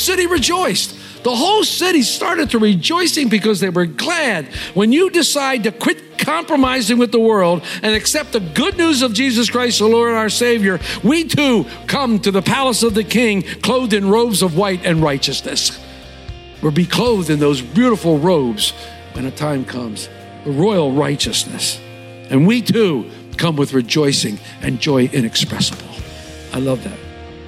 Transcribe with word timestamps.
City 0.00 0.26
rejoiced. 0.26 0.96
The 1.22 1.34
whole 1.34 1.64
city 1.64 2.02
started 2.02 2.50
to 2.50 2.58
rejoicing 2.58 3.28
because 3.28 3.60
they 3.60 3.68
were 3.68 3.86
glad. 3.86 4.46
When 4.74 4.90
you 4.90 5.10
decide 5.10 5.64
to 5.64 5.72
quit 5.72 6.18
compromising 6.18 6.98
with 6.98 7.12
the 7.12 7.20
world 7.20 7.62
and 7.82 7.94
accept 7.94 8.32
the 8.32 8.40
good 8.40 8.78
news 8.78 9.02
of 9.02 9.12
Jesus 9.12 9.50
Christ, 9.50 9.80
the 9.80 9.86
Lord 9.86 10.14
our 10.14 10.30
Savior, 10.30 10.80
we 11.02 11.24
too 11.24 11.66
come 11.86 12.18
to 12.20 12.30
the 12.30 12.42
palace 12.42 12.82
of 12.82 12.94
the 12.94 13.04
King 13.04 13.42
clothed 13.42 13.92
in 13.92 14.08
robes 14.08 14.42
of 14.42 14.56
white 14.56 14.84
and 14.86 15.02
righteousness. 15.02 15.78
We'll 16.62 16.72
be 16.72 16.86
clothed 16.86 17.30
in 17.30 17.38
those 17.38 17.60
beautiful 17.60 18.18
robes 18.18 18.72
when 19.12 19.24
a 19.26 19.30
time 19.30 19.64
comes, 19.64 20.08
the 20.44 20.52
royal 20.52 20.92
righteousness. 20.92 21.78
And 22.30 22.46
we 22.46 22.62
too 22.62 23.10
come 23.36 23.56
with 23.56 23.72
rejoicing 23.72 24.38
and 24.60 24.78
joy 24.78 25.04
inexpressible. 25.06 25.88
I 26.52 26.58
love 26.60 26.84
that. 26.84 26.99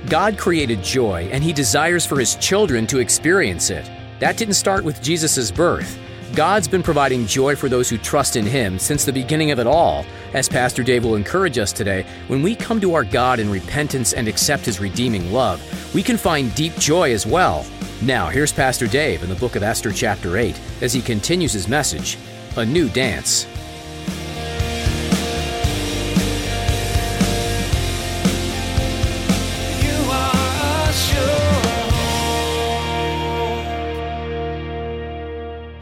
God 0.09 0.37
created 0.37 0.83
joy, 0.83 1.29
and 1.33 1.43
He 1.45 1.53
desires 1.53 2.05
for 2.05 2.19
His 2.19 2.35
children 2.37 2.87
to 2.89 2.99
experience 2.99 3.71
it. 3.71 3.91
That 4.19 4.37
didn't 4.37 4.55
start 4.55 4.85
with 4.85 5.03
Jesus' 5.03 5.51
birth. 5.51 5.99
God's 6.35 6.67
been 6.67 6.83
providing 6.83 7.27
joy 7.27 7.57
for 7.57 7.69
those 7.69 7.91
who 7.91 7.99
trust 7.99 8.37
in 8.37 8.47
Him 8.47 8.79
since 8.79 9.05
the 9.05 9.13
beginning 9.13 9.51
of 9.51 9.59
it 9.59 9.67
all. 9.67 10.05
As 10.33 10.49
Pastor 10.49 10.83
Dave 10.83 11.05
will 11.05 11.17
encourage 11.17 11.59
us 11.59 11.73
today, 11.73 12.07
when 12.29 12.43
we 12.43 12.55
come 12.55 12.81
to 12.81 12.95
our 12.95 13.05
God 13.05 13.39
in 13.39 13.51
repentance 13.51 14.13
and 14.13 14.29
accept 14.29 14.65
His 14.65 14.81
redeeming 14.81 15.33
love, 15.33 15.61
we 15.95 16.03
can 16.03 16.17
find 16.17 16.55
deep 16.55 16.75
joy 16.77 17.13
as 17.13 17.27
well. 17.27 17.67
Now, 18.03 18.27
here's 18.27 18.53
Pastor 18.53 18.89
Dave 18.89 19.23
in 19.23 19.29
the 19.29 19.37
book 19.37 19.55
of 19.55 19.63
Esther, 19.63 19.93
chapter 19.93 20.37
8, 20.37 20.61
as 20.81 20.93
he 20.93 21.01
continues 21.01 21.53
his 21.53 21.69
message 21.69 22.19
A 22.57 22.67
New 22.67 22.89
Dance. 22.89 23.47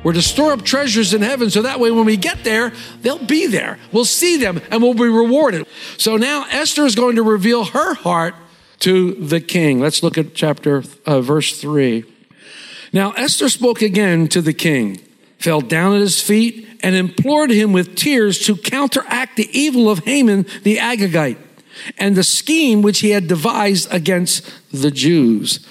We're 0.03 0.15
to 0.15 0.23
store 0.23 0.53
up 0.53 0.63
treasures 0.63 1.13
in 1.13 1.23
heaven 1.23 1.51
so 1.51 1.63
that 1.63 1.79
way 1.79 1.91
when 1.91 2.07
we 2.07 2.17
get 2.17 2.43
there, 2.43 2.73
they'll 3.03 3.25
be 3.25 3.47
there. 3.47 3.79
We'll 3.93 4.07
see 4.07 4.37
them 4.39 4.61
and 4.71 4.83
we'll 4.83 4.95
be 4.95 5.09
rewarded. 5.09 5.67
So 5.99 6.17
now 6.17 6.47
Esther 6.51 6.87
is 6.87 6.95
going 6.95 7.17
to 7.17 7.23
reveal 7.23 7.65
her 7.65 7.95
heart 7.95 8.35
to 8.81 9.13
the 9.15 9.41
king. 9.41 9.81
Let's 9.81 10.03
look 10.03 10.17
at 10.17 10.35
chapter, 10.35 10.83
uh, 11.05 11.21
verse 11.21 11.61
3. 11.61 12.05
Now 12.93 13.13
Esther 13.13 13.49
spoke 13.49 13.83
again 13.83 14.27
to 14.29 14.41
the 14.41 14.55
king, 14.55 15.01
fell 15.39 15.61
down 15.61 15.95
at 15.95 16.01
his 16.01 16.23
feet, 16.23 16.67
and 16.83 16.95
implored 16.95 17.51
him 17.51 17.75
with 17.75 17.95
tears 17.95 18.39
to 18.47 18.57
counteract 18.57 19.37
the 19.37 19.51
evil 19.57 19.91
of 19.91 20.01
Haman 20.01 20.47
the 20.63 20.77
Agagite 20.77 21.37
and 21.99 22.17
the 22.17 22.25
scheme 22.25 22.81
which 22.81 23.01
he 23.01 23.11
had 23.11 23.29
devised 23.29 23.93
against 23.93 24.51
the 24.73 24.91
Jews. 24.91 25.67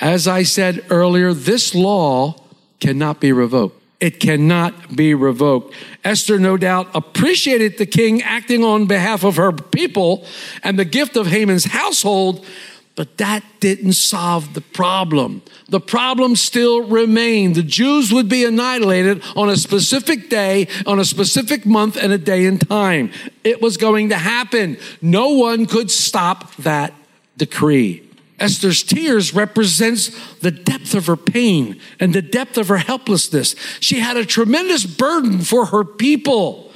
As 0.00 0.26
I 0.26 0.42
said 0.42 0.84
earlier, 0.90 1.34
this 1.34 1.74
law 1.74 2.47
cannot 2.80 3.20
be 3.20 3.32
revoked. 3.32 3.82
It 4.00 4.20
cannot 4.20 4.94
be 4.94 5.12
revoked. 5.12 5.74
Esther, 6.04 6.38
no 6.38 6.56
doubt, 6.56 6.88
appreciated 6.94 7.78
the 7.78 7.86
king 7.86 8.22
acting 8.22 8.62
on 8.62 8.86
behalf 8.86 9.24
of 9.24 9.36
her 9.36 9.50
people 9.50 10.24
and 10.62 10.78
the 10.78 10.84
gift 10.84 11.16
of 11.16 11.26
Haman's 11.26 11.64
household, 11.64 12.46
but 12.94 13.16
that 13.18 13.42
didn't 13.58 13.94
solve 13.94 14.54
the 14.54 14.60
problem. 14.60 15.42
The 15.68 15.80
problem 15.80 16.36
still 16.36 16.82
remained. 16.82 17.56
The 17.56 17.62
Jews 17.64 18.12
would 18.12 18.28
be 18.28 18.44
annihilated 18.44 19.22
on 19.34 19.48
a 19.48 19.56
specific 19.56 20.30
day, 20.30 20.68
on 20.86 21.00
a 21.00 21.04
specific 21.04 21.66
month, 21.66 21.96
and 21.96 22.12
a 22.12 22.18
day 22.18 22.46
and 22.46 22.60
time. 22.68 23.10
It 23.42 23.60
was 23.60 23.76
going 23.76 24.10
to 24.10 24.16
happen. 24.16 24.78
No 25.02 25.30
one 25.30 25.66
could 25.66 25.90
stop 25.90 26.54
that 26.56 26.94
decree. 27.36 28.07
Esther's 28.38 28.82
tears 28.82 29.34
represents 29.34 30.10
the 30.36 30.50
depth 30.50 30.94
of 30.94 31.06
her 31.06 31.16
pain 31.16 31.80
and 31.98 32.14
the 32.14 32.22
depth 32.22 32.56
of 32.56 32.68
her 32.68 32.76
helplessness. 32.76 33.54
She 33.80 33.98
had 34.00 34.16
a 34.16 34.24
tremendous 34.24 34.86
burden 34.86 35.40
for 35.40 35.66
her 35.66 35.84
people. 35.84 36.72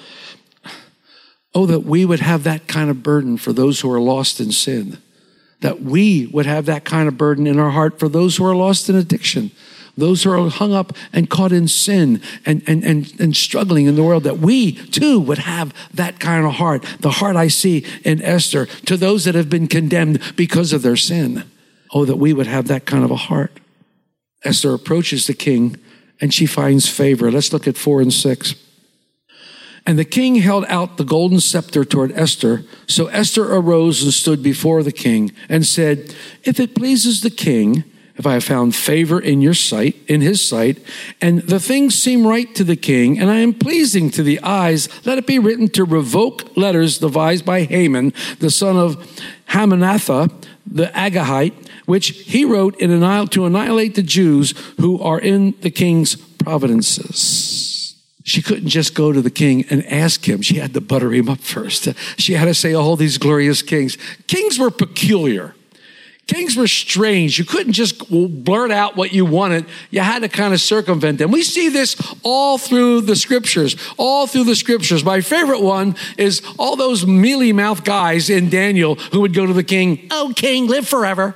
Oh, 1.54 1.66
that 1.66 1.80
we 1.80 2.04
would 2.04 2.20
have 2.20 2.44
that 2.44 2.66
kind 2.66 2.90
of 2.90 3.02
burden 3.02 3.36
for 3.36 3.52
those 3.52 3.80
who 3.80 3.90
are 3.92 4.00
lost 4.00 4.40
in 4.40 4.50
sin. 4.52 4.98
That 5.60 5.82
we 5.82 6.26
would 6.26 6.46
have 6.46 6.66
that 6.66 6.84
kind 6.84 7.06
of 7.06 7.16
burden 7.16 7.46
in 7.46 7.58
our 7.58 7.70
heart 7.70 7.98
for 7.98 8.08
those 8.08 8.36
who 8.36 8.46
are 8.46 8.56
lost 8.56 8.88
in 8.88 8.96
addiction, 8.96 9.52
those 9.96 10.24
who 10.24 10.32
are 10.32 10.48
hung 10.48 10.72
up 10.72 10.94
and 11.12 11.30
caught 11.30 11.52
in 11.52 11.68
sin 11.68 12.20
and, 12.46 12.62
and, 12.66 12.82
and, 12.82 13.12
and 13.20 13.36
struggling 13.36 13.86
in 13.86 13.94
the 13.94 14.02
world, 14.02 14.24
that 14.24 14.38
we 14.38 14.72
too 14.72 15.20
would 15.20 15.38
have 15.38 15.72
that 15.94 16.18
kind 16.18 16.44
of 16.46 16.54
heart, 16.54 16.84
the 17.00 17.10
heart 17.10 17.36
I 17.36 17.48
see 17.48 17.84
in 18.02 18.20
Esther, 18.22 18.66
to 18.86 18.96
those 18.96 19.24
that 19.26 19.34
have 19.34 19.50
been 19.50 19.68
condemned 19.68 20.20
because 20.34 20.72
of 20.72 20.82
their 20.82 20.96
sin. 20.96 21.44
Oh, 21.92 22.04
that 22.04 22.16
we 22.16 22.32
would 22.32 22.46
have 22.46 22.68
that 22.68 22.86
kind 22.86 23.04
of 23.04 23.10
a 23.10 23.16
heart. 23.16 23.60
Esther 24.44 24.74
approaches 24.74 25.26
the 25.26 25.34
king 25.34 25.76
and 26.20 26.32
she 26.32 26.46
finds 26.46 26.88
favor. 26.88 27.30
Let's 27.30 27.52
look 27.52 27.68
at 27.68 27.76
four 27.76 28.00
and 28.00 28.12
six. 28.12 28.54
And 29.84 29.98
the 29.98 30.04
king 30.04 30.36
held 30.36 30.64
out 30.66 30.96
the 30.96 31.04
golden 31.04 31.40
scepter 31.40 31.84
toward 31.84 32.12
Esther. 32.12 32.64
So 32.86 33.06
Esther 33.06 33.52
arose 33.52 34.02
and 34.02 34.12
stood 34.12 34.42
before 34.42 34.82
the 34.82 34.92
king 34.92 35.32
and 35.48 35.66
said, 35.66 36.14
If 36.44 36.60
it 36.60 36.74
pleases 36.74 37.22
the 37.22 37.30
king, 37.30 37.84
if 38.16 38.26
I 38.26 38.34
have 38.34 38.44
found 38.44 38.76
favor 38.76 39.18
in 39.18 39.40
your 39.40 39.54
sight, 39.54 39.96
in 40.06 40.20
his 40.20 40.46
sight, 40.46 40.78
and 41.20 41.42
the 41.42 41.58
things 41.58 42.00
seem 42.00 42.26
right 42.26 42.54
to 42.54 42.62
the 42.62 42.76
king, 42.76 43.18
and 43.18 43.30
I 43.30 43.38
am 43.38 43.54
pleasing 43.54 44.10
to 44.10 44.22
the 44.22 44.40
eyes, 44.42 44.88
let 45.04 45.18
it 45.18 45.26
be 45.26 45.38
written 45.40 45.68
to 45.70 45.84
revoke 45.84 46.56
letters 46.56 46.98
devised 46.98 47.44
by 47.44 47.62
Haman, 47.62 48.12
the 48.38 48.50
son 48.50 48.76
of 48.76 48.96
Hammedatha, 49.48 50.30
the 50.64 50.86
Agagite, 50.94 51.54
which 51.92 52.08
he 52.24 52.42
wrote 52.42 52.74
in 52.80 52.90
annihil- 52.90 53.26
to 53.26 53.44
annihilate 53.44 53.94
the 53.96 54.02
Jews 54.02 54.54
who 54.80 54.98
are 55.00 55.20
in 55.20 55.52
the 55.60 55.68
king's 55.68 56.16
providences. 56.16 57.96
She 58.24 58.40
couldn't 58.40 58.70
just 58.70 58.94
go 58.94 59.12
to 59.12 59.20
the 59.20 59.30
king 59.30 59.66
and 59.68 59.84
ask 59.84 60.26
him. 60.26 60.40
She 60.40 60.54
had 60.54 60.72
to 60.72 60.80
butter 60.80 61.12
him 61.12 61.28
up 61.28 61.40
first. 61.40 61.88
She 62.16 62.32
had 62.32 62.46
to 62.46 62.54
say 62.54 62.72
all 62.72 62.96
these 62.96 63.18
glorious 63.18 63.60
kings. 63.60 63.98
Kings 64.26 64.58
were 64.58 64.70
peculiar. 64.70 65.54
Kings 66.26 66.56
were 66.56 66.66
strange. 66.66 67.38
You 67.38 67.44
couldn't 67.44 67.74
just 67.74 68.08
blurt 68.08 68.70
out 68.70 68.96
what 68.96 69.12
you 69.12 69.26
wanted. 69.26 69.66
You 69.90 70.00
had 70.00 70.22
to 70.22 70.30
kind 70.30 70.54
of 70.54 70.62
circumvent 70.62 71.18
them. 71.18 71.30
We 71.30 71.42
see 71.42 71.68
this 71.68 71.94
all 72.22 72.56
through 72.56 73.02
the 73.02 73.16
scriptures, 73.16 73.76
all 73.98 74.26
through 74.26 74.44
the 74.44 74.56
scriptures. 74.56 75.04
My 75.04 75.20
favorite 75.20 75.60
one 75.60 75.94
is 76.16 76.40
all 76.58 76.74
those 76.74 77.06
mealy 77.06 77.52
mouthed 77.52 77.84
guys 77.84 78.30
in 78.30 78.48
Daniel 78.48 78.94
who 78.94 79.20
would 79.20 79.34
go 79.34 79.44
to 79.44 79.52
the 79.52 79.62
king, 79.62 80.08
Oh, 80.10 80.32
king, 80.34 80.68
live 80.68 80.88
forever. 80.88 81.34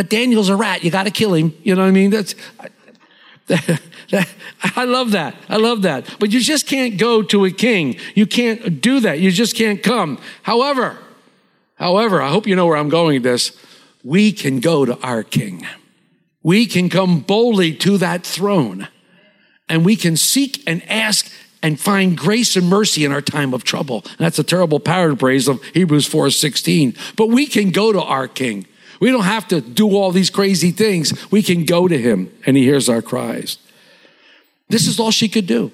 But 0.00 0.08
Daniel's 0.08 0.48
a 0.48 0.56
rat. 0.56 0.82
You 0.82 0.90
got 0.90 1.02
to 1.02 1.10
kill 1.10 1.34
him. 1.34 1.52
You 1.62 1.74
know 1.74 1.82
what 1.82 1.88
I 1.88 1.90
mean? 1.90 2.08
That's, 2.08 2.34
I 4.64 4.86
love 4.86 5.10
that. 5.10 5.34
I 5.46 5.58
love 5.58 5.82
that. 5.82 6.16
But 6.18 6.30
you 6.30 6.40
just 6.40 6.66
can't 6.66 6.96
go 6.96 7.20
to 7.24 7.44
a 7.44 7.50
king. 7.50 7.96
You 8.14 8.24
can't 8.24 8.80
do 8.80 9.00
that. 9.00 9.20
You 9.20 9.30
just 9.30 9.54
can't 9.54 9.82
come. 9.82 10.18
However, 10.42 10.96
however, 11.74 12.22
I 12.22 12.30
hope 12.30 12.46
you 12.46 12.56
know 12.56 12.64
where 12.64 12.78
I'm 12.78 12.88
going 12.88 13.16
with 13.16 13.24
this. 13.24 13.54
We 14.02 14.32
can 14.32 14.60
go 14.60 14.86
to 14.86 14.98
our 15.02 15.22
king. 15.22 15.66
We 16.42 16.64
can 16.64 16.88
come 16.88 17.20
boldly 17.20 17.74
to 17.74 17.98
that 17.98 18.24
throne 18.24 18.88
and 19.68 19.84
we 19.84 19.96
can 19.96 20.16
seek 20.16 20.62
and 20.66 20.82
ask 20.90 21.30
and 21.62 21.78
find 21.78 22.16
grace 22.16 22.56
and 22.56 22.70
mercy 22.70 23.04
in 23.04 23.12
our 23.12 23.20
time 23.20 23.52
of 23.52 23.64
trouble. 23.64 24.00
And 24.06 24.20
that's 24.20 24.38
a 24.38 24.44
terrible 24.44 24.80
paraphrase 24.80 25.46
of 25.46 25.62
Hebrews 25.74 26.08
4:16. 26.08 26.96
But 27.16 27.26
we 27.26 27.46
can 27.46 27.68
go 27.68 27.92
to 27.92 28.00
our 28.00 28.28
king. 28.28 28.66
We 29.00 29.10
don't 29.10 29.24
have 29.24 29.48
to 29.48 29.60
do 29.60 29.96
all 29.96 30.12
these 30.12 30.30
crazy 30.30 30.70
things. 30.70 31.30
We 31.30 31.42
can 31.42 31.64
go 31.64 31.88
to 31.88 31.98
him 31.98 32.32
and 32.46 32.56
he 32.56 32.64
hears 32.64 32.88
our 32.88 33.02
cries. 33.02 33.58
This 34.68 34.86
is 34.86 35.00
all 35.00 35.10
she 35.10 35.28
could 35.28 35.46
do. 35.46 35.72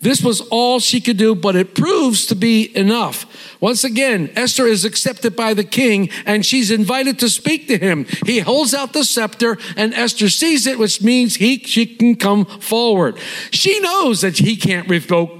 This 0.00 0.22
was 0.22 0.42
all 0.50 0.80
she 0.80 1.00
could 1.00 1.16
do, 1.16 1.34
but 1.34 1.56
it 1.56 1.74
proves 1.74 2.26
to 2.26 2.34
be 2.34 2.76
enough. 2.76 3.24
Once 3.58 3.84
again, 3.84 4.30
Esther 4.36 4.66
is 4.66 4.84
accepted 4.84 5.34
by 5.34 5.54
the 5.54 5.64
king 5.64 6.10
and 6.26 6.44
she's 6.44 6.70
invited 6.70 7.18
to 7.20 7.30
speak 7.30 7.68
to 7.68 7.78
him. 7.78 8.04
He 8.26 8.40
holds 8.40 8.74
out 8.74 8.92
the 8.92 9.04
scepter 9.04 9.56
and 9.78 9.94
Esther 9.94 10.28
sees 10.28 10.66
it, 10.66 10.78
which 10.78 11.00
means 11.00 11.36
he, 11.36 11.58
she 11.60 11.86
can 11.86 12.16
come 12.16 12.44
forward. 12.44 13.16
She 13.50 13.80
knows 13.80 14.20
that 14.20 14.36
he 14.38 14.56
can't 14.56 14.90
revoke 14.90 15.30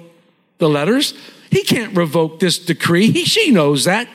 the 0.56 0.70
letters. 0.70 1.12
He 1.50 1.62
can't 1.62 1.94
revoke 1.94 2.40
this 2.40 2.58
decree. 2.58 3.10
He, 3.10 3.25
she 3.26 3.50
knows 3.50 3.84
that. 3.84 4.08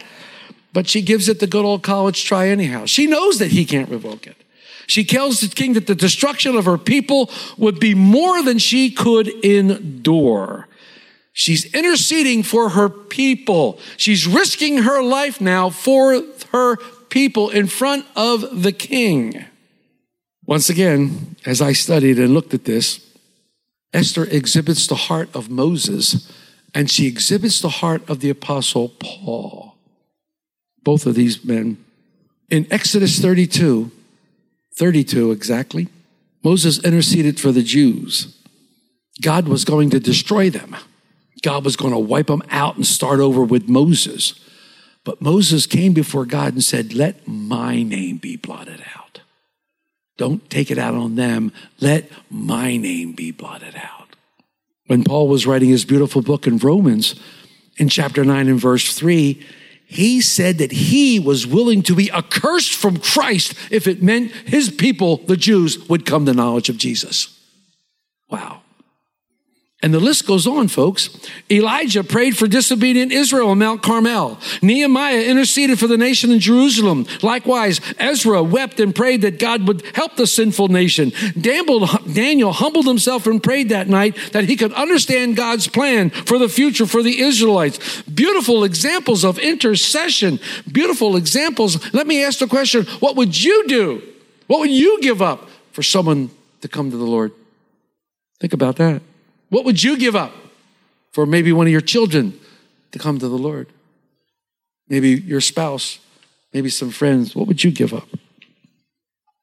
But 0.73 0.87
she 0.87 1.01
gives 1.01 1.27
it 1.27 1.39
the 1.39 1.47
good 1.47 1.65
old 1.65 1.83
college 1.83 2.23
try 2.23 2.47
anyhow. 2.47 2.85
She 2.85 3.07
knows 3.07 3.39
that 3.39 3.51
he 3.51 3.65
can't 3.65 3.89
revoke 3.89 4.27
it. 4.27 4.37
She 4.87 5.03
tells 5.03 5.41
the 5.41 5.47
king 5.47 5.73
that 5.73 5.87
the 5.87 5.95
destruction 5.95 6.55
of 6.55 6.65
her 6.65 6.77
people 6.77 7.29
would 7.57 7.79
be 7.79 7.93
more 7.93 8.41
than 8.41 8.57
she 8.57 8.89
could 8.89 9.27
endure. 9.45 10.67
She's 11.31 11.73
interceding 11.73 12.43
for 12.43 12.69
her 12.69 12.89
people. 12.89 13.79
She's 13.97 14.27
risking 14.27 14.79
her 14.79 15.01
life 15.01 15.39
now 15.39 15.69
for 15.69 16.23
her 16.51 16.77
people 17.09 17.49
in 17.49 17.67
front 17.67 18.05
of 18.15 18.63
the 18.63 18.71
king. 18.71 19.45
Once 20.45 20.69
again, 20.69 21.35
as 21.45 21.61
I 21.61 21.73
studied 21.73 22.17
and 22.17 22.33
looked 22.33 22.55
at 22.55 22.65
this, 22.65 23.05
Esther 23.93 24.25
exhibits 24.25 24.87
the 24.87 24.95
heart 24.95 25.29
of 25.35 25.49
Moses 25.49 26.31
and 26.73 26.89
she 26.89 27.07
exhibits 27.07 27.61
the 27.61 27.69
heart 27.69 28.07
of 28.09 28.19
the 28.19 28.29
apostle 28.29 28.89
Paul. 28.99 29.68
Both 30.83 31.05
of 31.05 31.15
these 31.15 31.43
men. 31.43 31.83
In 32.49 32.67
Exodus 32.71 33.19
32, 33.19 33.91
32 34.75 35.31
exactly, 35.31 35.87
Moses 36.43 36.83
interceded 36.83 37.39
for 37.39 37.51
the 37.51 37.63
Jews. 37.63 38.35
God 39.21 39.47
was 39.47 39.65
going 39.65 39.89
to 39.89 39.99
destroy 39.99 40.49
them. 40.49 40.75
God 41.41 41.65
was 41.65 41.75
going 41.75 41.93
to 41.93 41.99
wipe 41.99 42.27
them 42.27 42.43
out 42.49 42.75
and 42.75 42.85
start 42.85 43.19
over 43.19 43.43
with 43.43 43.69
Moses. 43.69 44.39
But 45.03 45.21
Moses 45.21 45.65
came 45.65 45.93
before 45.93 46.25
God 46.25 46.53
and 46.53 46.63
said, 46.63 46.93
Let 46.93 47.27
my 47.27 47.83
name 47.83 48.17
be 48.17 48.35
blotted 48.35 48.83
out. 48.95 49.21
Don't 50.17 50.49
take 50.49 50.69
it 50.69 50.77
out 50.77 50.95
on 50.95 51.15
them. 51.15 51.51
Let 51.79 52.11
my 52.29 52.75
name 52.77 53.13
be 53.13 53.31
blotted 53.31 53.75
out. 53.75 54.15
When 54.87 55.03
Paul 55.03 55.27
was 55.27 55.47
writing 55.47 55.69
his 55.69 55.85
beautiful 55.85 56.21
book 56.21 56.47
in 56.47 56.57
Romans, 56.57 57.15
in 57.77 57.87
chapter 57.87 58.25
9 58.25 58.49
and 58.49 58.59
verse 58.59 58.93
3, 58.93 59.45
he 59.91 60.21
said 60.21 60.59
that 60.59 60.71
he 60.71 61.19
was 61.19 61.47
willing 61.47 61.81
to 61.81 61.95
be 61.95 62.11
accursed 62.11 62.73
from 62.73 62.97
Christ 62.97 63.55
if 63.71 63.87
it 63.87 64.03
meant 64.03 64.31
his 64.31 64.69
people, 64.69 65.17
the 65.17 65.35
Jews, 65.35 65.89
would 65.89 66.05
come 66.05 66.27
to 66.27 66.33
knowledge 66.33 66.69
of 66.69 66.77
Jesus. 66.77 67.35
Wow. 68.29 68.58
And 69.81 69.93
the 69.93 69.99
list 69.99 70.27
goes 70.27 70.45
on, 70.45 70.67
folks. 70.67 71.09
Elijah 71.49 72.03
prayed 72.03 72.35
for 72.35 72.47
disobedient 72.47 73.13
Israel 73.13 73.51
on 73.51 73.59
Mount 73.59 73.81
Carmel. 73.81 74.37
Nehemiah 74.61 75.21
interceded 75.21 75.79
for 75.79 75.87
the 75.87 75.95
nation 75.95 76.31
in 76.31 76.41
Jerusalem. 76.41 77.07
Likewise, 77.21 77.79
Ezra 77.97 78.43
wept 78.43 78.81
and 78.81 78.93
prayed 78.93 79.21
that 79.21 79.39
God 79.39 79.65
would 79.69 79.81
help 79.95 80.17
the 80.17 80.27
sinful 80.27 80.67
nation. 80.67 81.13
Daniel 81.39 82.51
humbled 82.51 82.87
himself 82.87 83.25
and 83.25 83.41
prayed 83.41 83.69
that 83.69 83.87
night 83.87 84.17
that 84.33 84.43
he 84.43 84.57
could 84.57 84.73
understand 84.73 85.37
God's 85.37 85.69
plan 85.69 86.09
for 86.09 86.37
the 86.37 86.49
future 86.49 86.85
for 86.85 87.01
the 87.01 87.21
Israelites. 87.21 88.01
Beautiful 88.01 88.65
examples 88.65 89.23
of 89.23 89.39
intercession. 89.39 90.39
Beautiful 90.69 91.15
examples. 91.15 91.93
Let 91.93 92.05
me 92.05 92.21
ask 92.25 92.39
the 92.39 92.47
question 92.47 92.85
what 92.99 93.15
would 93.15 93.41
you 93.41 93.65
do? 93.69 94.03
What 94.47 94.59
would 94.59 94.71
you 94.71 94.99
give 95.01 95.21
up 95.21 95.47
for 95.71 95.83
someone 95.83 96.31
to 96.59 96.67
come 96.67 96.91
to 96.91 96.97
the 96.97 97.05
Lord? 97.05 97.31
Think 98.41 98.51
about 98.51 98.75
that. 98.75 99.01
What 99.49 99.65
would 99.65 99.83
you 99.83 99.97
give 99.97 100.15
up 100.15 100.31
for 101.11 101.25
maybe 101.25 101.51
one 101.51 101.67
of 101.67 101.71
your 101.71 101.81
children 101.81 102.39
to 102.91 102.99
come 102.99 103.19
to 103.19 103.27
the 103.27 103.37
Lord? 103.37 103.67
Maybe 104.87 105.09
your 105.09 105.41
spouse, 105.41 105.99
maybe 106.53 106.69
some 106.69 106.91
friends. 106.91 107.35
What 107.35 107.47
would 107.47 107.63
you 107.63 107.71
give 107.71 107.93
up? 107.93 108.07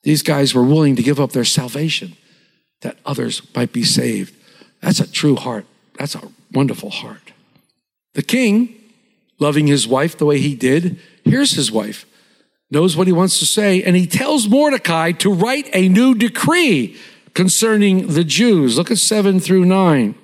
These 0.03 0.23
guys 0.23 0.55
were 0.55 0.64
willing 0.64 0.97
to 0.97 1.03
give 1.03 1.20
up 1.20 1.32
their 1.32 1.44
salvation 1.44 2.17
that 2.82 2.99
others 3.05 3.43
might 3.55 3.73
be 3.73 3.82
saved. 3.82 4.35
That's 4.81 5.00
a 5.00 5.11
true 5.11 5.37
heart. 5.37 5.67
That's 5.99 6.14
a 6.14 6.29
wonderful 6.52 6.91
heart. 6.91 7.32
The 8.14 8.23
king, 8.23 8.75
loving 9.38 9.67
his 9.67 9.88
wife 9.88 10.17
the 10.17 10.26
way 10.26 10.38
he 10.38 10.55
did, 10.55 10.99
hears 11.25 11.52
his 11.52 11.73
wife, 11.73 12.06
knows 12.70 12.97
what 12.97 13.06
he 13.06 13.12
wants 13.12 13.38
to 13.38 13.47
say, 13.47 13.82
and 13.82 13.97
he 13.97 14.06
tells 14.06 14.49
Mordecai 14.49 15.12
to 15.12 15.32
write 15.32 15.69
a 15.73 15.88
new 15.88 16.14
decree 16.14 16.97
concerning 17.37 18.15
the 18.15 18.25
Jews. 18.25 18.79
Look 18.79 18.91
at 18.91 18.97
7 18.99 19.38
through 19.41 19.67
9. 19.67 20.15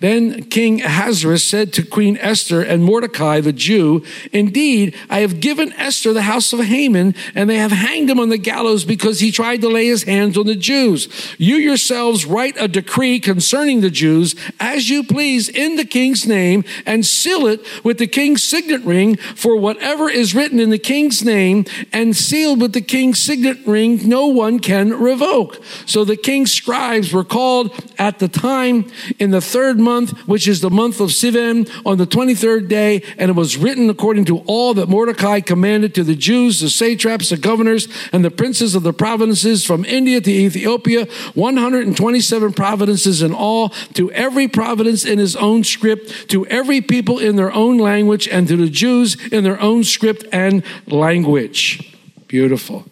Then 0.00 0.44
King 0.44 0.82
Ahasuerus 0.82 1.44
said 1.44 1.72
to 1.72 1.84
Queen 1.84 2.16
Esther 2.20 2.62
and 2.62 2.84
Mordecai 2.84 3.40
the 3.40 3.52
Jew, 3.52 4.04
Indeed, 4.32 4.96
I 5.10 5.20
have 5.20 5.40
given 5.40 5.72
Esther 5.72 6.12
the 6.12 6.22
house 6.22 6.52
of 6.52 6.60
Haman, 6.60 7.14
and 7.34 7.50
they 7.50 7.58
have 7.58 7.72
hanged 7.72 8.10
him 8.10 8.20
on 8.20 8.28
the 8.28 8.38
gallows 8.38 8.84
because 8.84 9.20
he 9.20 9.30
tried 9.30 9.60
to 9.62 9.68
lay 9.68 9.86
his 9.86 10.04
hands 10.04 10.38
on 10.38 10.46
the 10.46 10.54
Jews. 10.56 11.08
You 11.38 11.56
yourselves 11.56 12.24
write 12.24 12.56
a 12.58 12.68
decree 12.68 13.20
concerning 13.20 13.80
the 13.80 13.90
Jews 13.90 14.34
as 14.60 14.88
you 14.88 15.04
please 15.04 15.48
in 15.48 15.76
the 15.76 15.84
king's 15.84 16.26
name, 16.26 16.64
and 16.86 17.04
seal 17.04 17.46
it 17.46 17.60
with 17.84 17.98
the 17.98 18.06
king's 18.06 18.42
signet 18.42 18.82
ring, 18.82 19.16
for 19.16 19.56
whatever 19.56 20.08
is 20.08 20.34
written 20.34 20.60
in 20.60 20.70
the 20.70 20.78
king's 20.78 21.24
name 21.24 21.64
and 21.92 22.16
sealed 22.16 22.60
with 22.60 22.72
the 22.72 22.80
king's 22.80 23.20
signet 23.20 23.58
ring, 23.66 24.08
no 24.08 24.26
one 24.26 24.58
can 24.58 24.90
revoke. 24.90 25.60
So 25.86 26.04
the 26.04 26.16
king's 26.16 26.52
scribes 26.52 27.12
were 27.12 27.24
called 27.24 27.72
at 27.98 28.18
the 28.18 28.28
time 28.28 28.90
in 29.18 29.30
the 29.30 29.40
third 29.40 29.57
month, 29.76 30.10
which 30.26 30.46
is 30.46 30.60
the 30.60 30.70
month 30.70 31.00
of 31.00 31.10
Sivan, 31.10 31.68
on 31.84 31.98
the 31.98 32.06
23rd 32.06 32.68
day, 32.68 33.02
and 33.16 33.30
it 33.30 33.34
was 33.34 33.56
written 33.56 33.90
according 33.90 34.24
to 34.26 34.38
all 34.46 34.74
that 34.74 34.88
Mordecai 34.88 35.40
commanded 35.40 35.94
to 35.94 36.04
the 36.04 36.14
Jews, 36.14 36.60
the 36.60 36.68
satraps, 36.68 37.30
the 37.30 37.36
governors, 37.36 37.88
and 38.12 38.24
the 38.24 38.30
princes 38.30 38.74
of 38.74 38.82
the 38.82 38.92
provinces 38.92 39.64
from 39.64 39.84
India 39.84 40.20
to 40.20 40.30
Ethiopia, 40.30 41.06
127 41.34 42.52
provinces 42.52 43.22
in 43.22 43.34
all, 43.34 43.70
to 43.94 44.10
every 44.12 44.48
province 44.48 45.04
in 45.04 45.18
his 45.18 45.36
own 45.36 45.64
script, 45.64 46.30
to 46.30 46.46
every 46.46 46.80
people 46.80 47.18
in 47.18 47.36
their 47.36 47.52
own 47.52 47.78
language, 47.78 48.28
and 48.28 48.48
to 48.48 48.56
the 48.56 48.70
Jews 48.70 49.16
in 49.32 49.44
their 49.44 49.60
own 49.60 49.84
script 49.84 50.24
and 50.32 50.62
language. 50.86 51.96
Beautiful. 52.26 52.84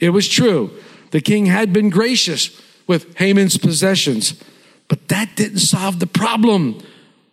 It 0.00 0.10
was 0.10 0.28
true. 0.28 0.70
The 1.10 1.20
king 1.20 1.46
had 1.46 1.72
been 1.72 1.90
gracious 1.90 2.60
with 2.86 3.16
Haman's 3.16 3.58
possessions. 3.58 4.34
But 4.88 5.08
that 5.08 5.36
didn't 5.36 5.58
solve 5.58 5.98
the 5.98 6.06
problem. 6.06 6.80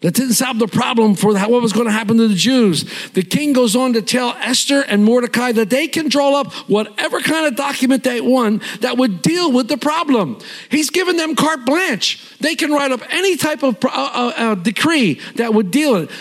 That 0.04 0.16
didn't 0.16 0.34
solve 0.34 0.60
the 0.60 0.68
problem 0.68 1.16
for 1.16 1.34
what 1.34 1.62
was 1.62 1.72
going 1.72 1.86
to 1.86 1.92
happen 1.92 2.18
to 2.18 2.28
the 2.28 2.36
Jews. 2.36 2.84
The 3.12 3.24
king 3.24 3.54
goes 3.54 3.74
on 3.74 3.94
to 3.94 4.02
tell 4.02 4.32
Esther 4.32 4.82
and 4.82 5.06
Mordecai 5.06 5.54
that 5.54 5.70
they 5.70 5.88
can 5.88 6.10
draw 6.10 6.42
up 6.42 6.52
whatever 6.68 7.22
kind 7.22 7.46
of 7.46 7.56
document 7.56 8.04
they 8.04 8.20
want 8.20 8.64
that 8.82 8.98
would 8.98 9.22
deal 9.22 9.50
with 9.50 9.70
the 9.70 9.78
problem. 9.78 10.40
He's 10.70 10.90
given 10.90 11.16
them 11.16 11.36
carte 11.36 11.66
blanche. 11.66 12.38
They 12.40 12.56
can 12.56 12.72
write 12.72 12.92
up 12.92 13.00
any 13.14 13.38
type 13.38 13.64
of 13.64 13.78
uh, 13.86 13.88
uh, 13.94 14.34
uh, 14.36 14.56
decree 14.56 15.22
that 15.36 15.54
would 15.54 15.72
deal 15.72 15.94
with 15.94 16.12
it. 16.12 16.16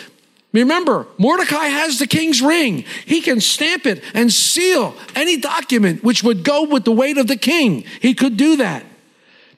Remember, 0.52 1.06
Mordecai 1.19 1.67
has 1.67 1.99
the 1.99 2.06
king's 2.06 2.40
ring. 2.40 2.85
He 3.04 3.21
can 3.21 3.40
stamp 3.40 3.87
it 3.87 4.04
and 4.14 4.33
seal 4.33 4.95
any 5.16 5.38
document 5.38 6.04
which 6.04 6.23
would 6.23 6.45
go 6.45 6.64
with 6.64 6.85
the 6.85 6.92
weight 6.92 7.18
of 7.18 7.26
the 7.26 7.37
king. 7.37 7.85
He 8.00 8.14
could 8.14 8.37
do 8.37 8.56
that. 8.59 8.85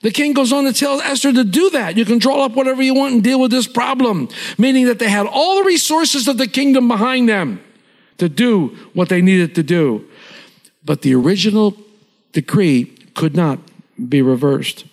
The 0.04 0.10
king 0.10 0.34
goes 0.34 0.52
on 0.52 0.64
to 0.64 0.72
tell 0.74 1.00
Esther 1.00 1.32
to 1.32 1.44
do 1.44 1.70
that. 1.70 1.96
You 1.96 2.04
can 2.04 2.18
draw 2.18 2.44
up 2.44 2.52
whatever 2.52 2.82
you 2.82 2.92
want 2.92 3.14
and 3.14 3.24
deal 3.24 3.40
with 3.40 3.50
this 3.50 3.66
problem, 3.66 4.28
meaning 4.58 4.84
that 4.84 4.98
they 4.98 5.08
had 5.08 5.26
all 5.26 5.56
the 5.56 5.64
resources 5.64 6.28
of 6.28 6.36
the 6.36 6.46
kingdom 6.46 6.88
behind 6.88 7.26
them 7.26 7.64
to 8.18 8.28
do 8.28 8.76
what 8.92 9.08
they 9.08 9.22
needed 9.22 9.54
to 9.54 9.62
do. 9.62 10.06
But 10.84 11.00
the 11.00 11.14
original 11.14 11.74
decree 12.32 12.94
could 13.14 13.34
not 13.34 13.60
be 14.10 14.20
reversed. 14.20 14.84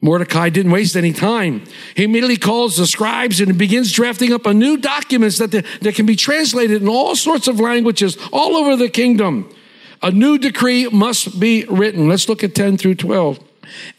Mordecai 0.00 0.48
didn't 0.48 0.72
waste 0.72 0.96
any 0.96 1.12
time. 1.12 1.64
He 1.94 2.04
immediately 2.04 2.38
calls 2.38 2.78
the 2.78 2.86
scribes 2.86 3.42
and 3.42 3.58
begins 3.58 3.92
drafting 3.92 4.32
up 4.32 4.46
a 4.46 4.54
new 4.54 4.78
documents 4.78 5.36
that, 5.36 5.50
that 5.50 5.94
can 5.94 6.06
be 6.06 6.16
translated 6.16 6.80
in 6.80 6.88
all 6.88 7.14
sorts 7.16 7.48
of 7.48 7.60
languages 7.60 8.16
all 8.32 8.56
over 8.56 8.76
the 8.76 8.88
kingdom. 8.88 9.54
A 10.02 10.10
new 10.10 10.38
decree 10.38 10.88
must 10.88 11.38
be 11.38 11.66
written. 11.66 12.08
Let's 12.08 12.30
look 12.30 12.42
at 12.42 12.54
10 12.54 12.78
through 12.78 12.94
12. 12.94 13.40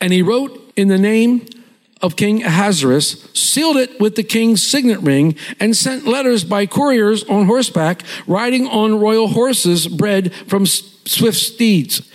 And 0.02 0.14
he 0.14 0.22
wrote 0.22 0.74
in 0.76 0.88
the 0.88 0.98
name 0.98 1.48
of 2.02 2.16
King 2.16 2.44
Ahasuerus, 2.44 3.30
sealed 3.34 3.78
it 3.78 4.00
with 4.00 4.16
the 4.16 4.24
king's 4.24 4.62
signet 4.62 5.00
ring, 5.00 5.36
and 5.60 5.76
sent 5.76 6.06
letters 6.06 6.44
by 6.44 6.66
couriers 6.66 7.24
on 7.24 7.46
horseback, 7.46 8.04
riding 8.28 8.68
on 8.68 9.00
royal 9.00 9.30
horses 9.30 9.88
bred 9.88 10.34
from 10.48 10.66
swift 10.66 11.38
steeds. 11.38 12.08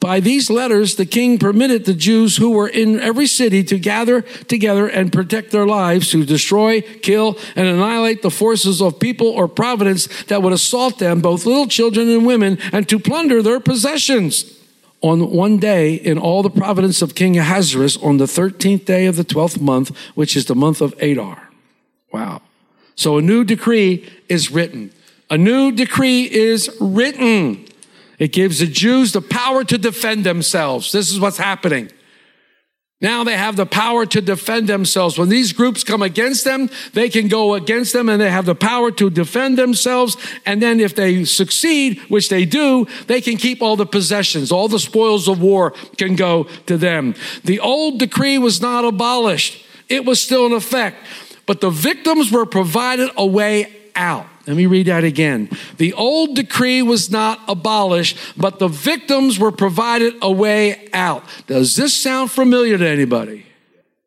By 0.00 0.20
these 0.20 0.50
letters, 0.50 0.96
the 0.96 1.06
king 1.06 1.38
permitted 1.38 1.84
the 1.84 1.94
Jews 1.94 2.36
who 2.36 2.50
were 2.50 2.68
in 2.68 3.00
every 3.00 3.26
city 3.26 3.64
to 3.64 3.78
gather 3.78 4.22
together 4.22 4.86
and 4.86 5.12
protect 5.12 5.50
their 5.50 5.66
lives, 5.66 6.10
to 6.10 6.24
destroy, 6.24 6.80
kill, 6.80 7.38
and 7.56 7.66
annihilate 7.66 8.22
the 8.22 8.30
forces 8.30 8.80
of 8.80 9.00
people 9.00 9.28
or 9.28 9.48
providence 9.48 10.06
that 10.24 10.42
would 10.42 10.52
assault 10.52 10.98
them, 10.98 11.20
both 11.20 11.46
little 11.46 11.66
children 11.66 12.08
and 12.08 12.26
women, 12.26 12.58
and 12.72 12.88
to 12.88 12.98
plunder 12.98 13.42
their 13.42 13.58
possessions 13.58 14.55
on 15.00 15.30
one 15.30 15.58
day 15.58 15.94
in 15.94 16.18
all 16.18 16.42
the 16.42 16.50
providence 16.50 17.02
of 17.02 17.14
King 17.14 17.38
Ahasuerus 17.38 17.96
on 17.98 18.16
the 18.16 18.24
13th 18.24 18.84
day 18.84 19.06
of 19.06 19.16
the 19.16 19.24
12th 19.24 19.60
month, 19.60 19.96
which 20.14 20.36
is 20.36 20.46
the 20.46 20.54
month 20.54 20.80
of 20.80 20.94
Adar. 21.00 21.50
Wow. 22.12 22.42
So 22.94 23.18
a 23.18 23.22
new 23.22 23.44
decree 23.44 24.08
is 24.28 24.50
written. 24.50 24.90
A 25.30 25.36
new 25.36 25.70
decree 25.72 26.22
is 26.22 26.74
written. 26.80 27.66
It 28.18 28.32
gives 28.32 28.60
the 28.60 28.66
Jews 28.66 29.12
the 29.12 29.20
power 29.20 29.64
to 29.64 29.76
defend 29.76 30.24
themselves. 30.24 30.92
This 30.92 31.12
is 31.12 31.20
what's 31.20 31.36
happening. 31.36 31.90
Now 33.00 33.24
they 33.24 33.36
have 33.36 33.56
the 33.56 33.66
power 33.66 34.06
to 34.06 34.22
defend 34.22 34.68
themselves. 34.68 35.18
When 35.18 35.28
these 35.28 35.52
groups 35.52 35.84
come 35.84 36.00
against 36.00 36.44
them, 36.44 36.70
they 36.94 37.10
can 37.10 37.28
go 37.28 37.52
against 37.52 37.92
them 37.92 38.08
and 38.08 38.18
they 38.18 38.30
have 38.30 38.46
the 38.46 38.54
power 38.54 38.90
to 38.92 39.10
defend 39.10 39.58
themselves. 39.58 40.16
And 40.46 40.62
then 40.62 40.80
if 40.80 40.94
they 40.94 41.24
succeed, 41.24 42.00
which 42.08 42.30
they 42.30 42.46
do, 42.46 42.86
they 43.06 43.20
can 43.20 43.36
keep 43.36 43.60
all 43.60 43.76
the 43.76 43.84
possessions. 43.84 44.50
All 44.50 44.68
the 44.68 44.78
spoils 44.78 45.28
of 45.28 45.42
war 45.42 45.72
can 45.98 46.16
go 46.16 46.44
to 46.64 46.78
them. 46.78 47.14
The 47.44 47.60
old 47.60 47.98
decree 47.98 48.38
was 48.38 48.62
not 48.62 48.86
abolished. 48.86 49.62
It 49.90 50.06
was 50.06 50.20
still 50.20 50.46
in 50.46 50.52
effect, 50.52 50.96
but 51.44 51.60
the 51.60 51.70
victims 51.70 52.32
were 52.32 52.46
provided 52.46 53.10
a 53.16 53.26
way 53.26 53.72
out. 53.94 54.26
Let 54.46 54.56
me 54.56 54.66
read 54.66 54.86
that 54.86 55.02
again. 55.02 55.48
The 55.76 55.92
old 55.94 56.36
decree 56.36 56.80
was 56.80 57.10
not 57.10 57.40
abolished, 57.48 58.16
but 58.36 58.58
the 58.58 58.68
victims 58.68 59.38
were 59.38 59.50
provided 59.50 60.14
a 60.22 60.30
way 60.30 60.88
out. 60.92 61.24
Does 61.48 61.74
this 61.74 61.94
sound 61.94 62.30
familiar 62.30 62.78
to 62.78 62.86
anybody? 62.86 63.46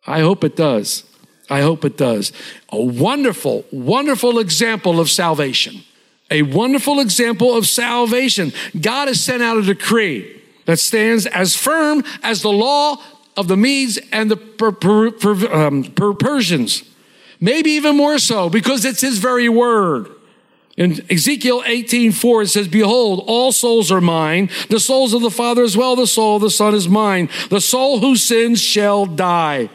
I 0.07 0.21
hope 0.21 0.43
it 0.45 0.55
does. 0.55 1.03
I 1.49 1.61
hope 1.61 1.83
it 1.83 1.97
does. 1.97 2.31
A 2.69 2.81
wonderful, 2.81 3.65
wonderful 3.71 4.39
example 4.39 4.99
of 4.99 5.09
salvation. 5.09 5.83
A 6.31 6.43
wonderful 6.43 6.99
example 6.99 7.57
of 7.57 7.67
salvation. 7.67 8.53
God 8.79 9.07
has 9.07 9.19
sent 9.21 9.43
out 9.43 9.57
a 9.57 9.63
decree 9.63 10.41
that 10.65 10.77
stands 10.77 11.25
as 11.25 11.55
firm 11.55 12.03
as 12.23 12.43
the 12.43 12.51
law 12.51 13.01
of 13.35 13.47
the 13.47 13.57
Medes 13.57 13.99
and 14.11 14.29
the 14.29 14.37
per- 14.37 14.71
per- 14.71 15.11
per- 15.11 15.51
um, 15.51 15.83
per- 15.83 16.13
Persians. 16.13 16.83
Maybe 17.41 17.71
even 17.71 17.97
more 17.97 18.19
so 18.19 18.49
because 18.49 18.85
it's 18.85 19.01
his 19.01 19.17
very 19.17 19.49
word. 19.49 20.09
In 20.79 21.05
Ezekiel 21.11 21.61
18, 21.65 22.13
4, 22.13 22.43
it 22.43 22.47
says, 22.47 22.69
Behold, 22.69 23.25
all 23.27 23.51
souls 23.51 23.91
are 23.91 23.99
mine. 23.99 24.49
The 24.69 24.79
souls 24.79 25.13
of 25.13 25.21
the 25.21 25.29
Father 25.29 25.61
as 25.61 25.75
well, 25.75 25.97
the 25.97 26.07
soul 26.07 26.37
of 26.37 26.41
the 26.41 26.49
Son 26.49 26.73
is 26.73 26.87
mine. 26.87 27.27
The 27.49 27.59
soul 27.59 27.99
who 27.99 28.15
sins 28.15 28.61
shall 28.61 29.05
die. 29.05 29.69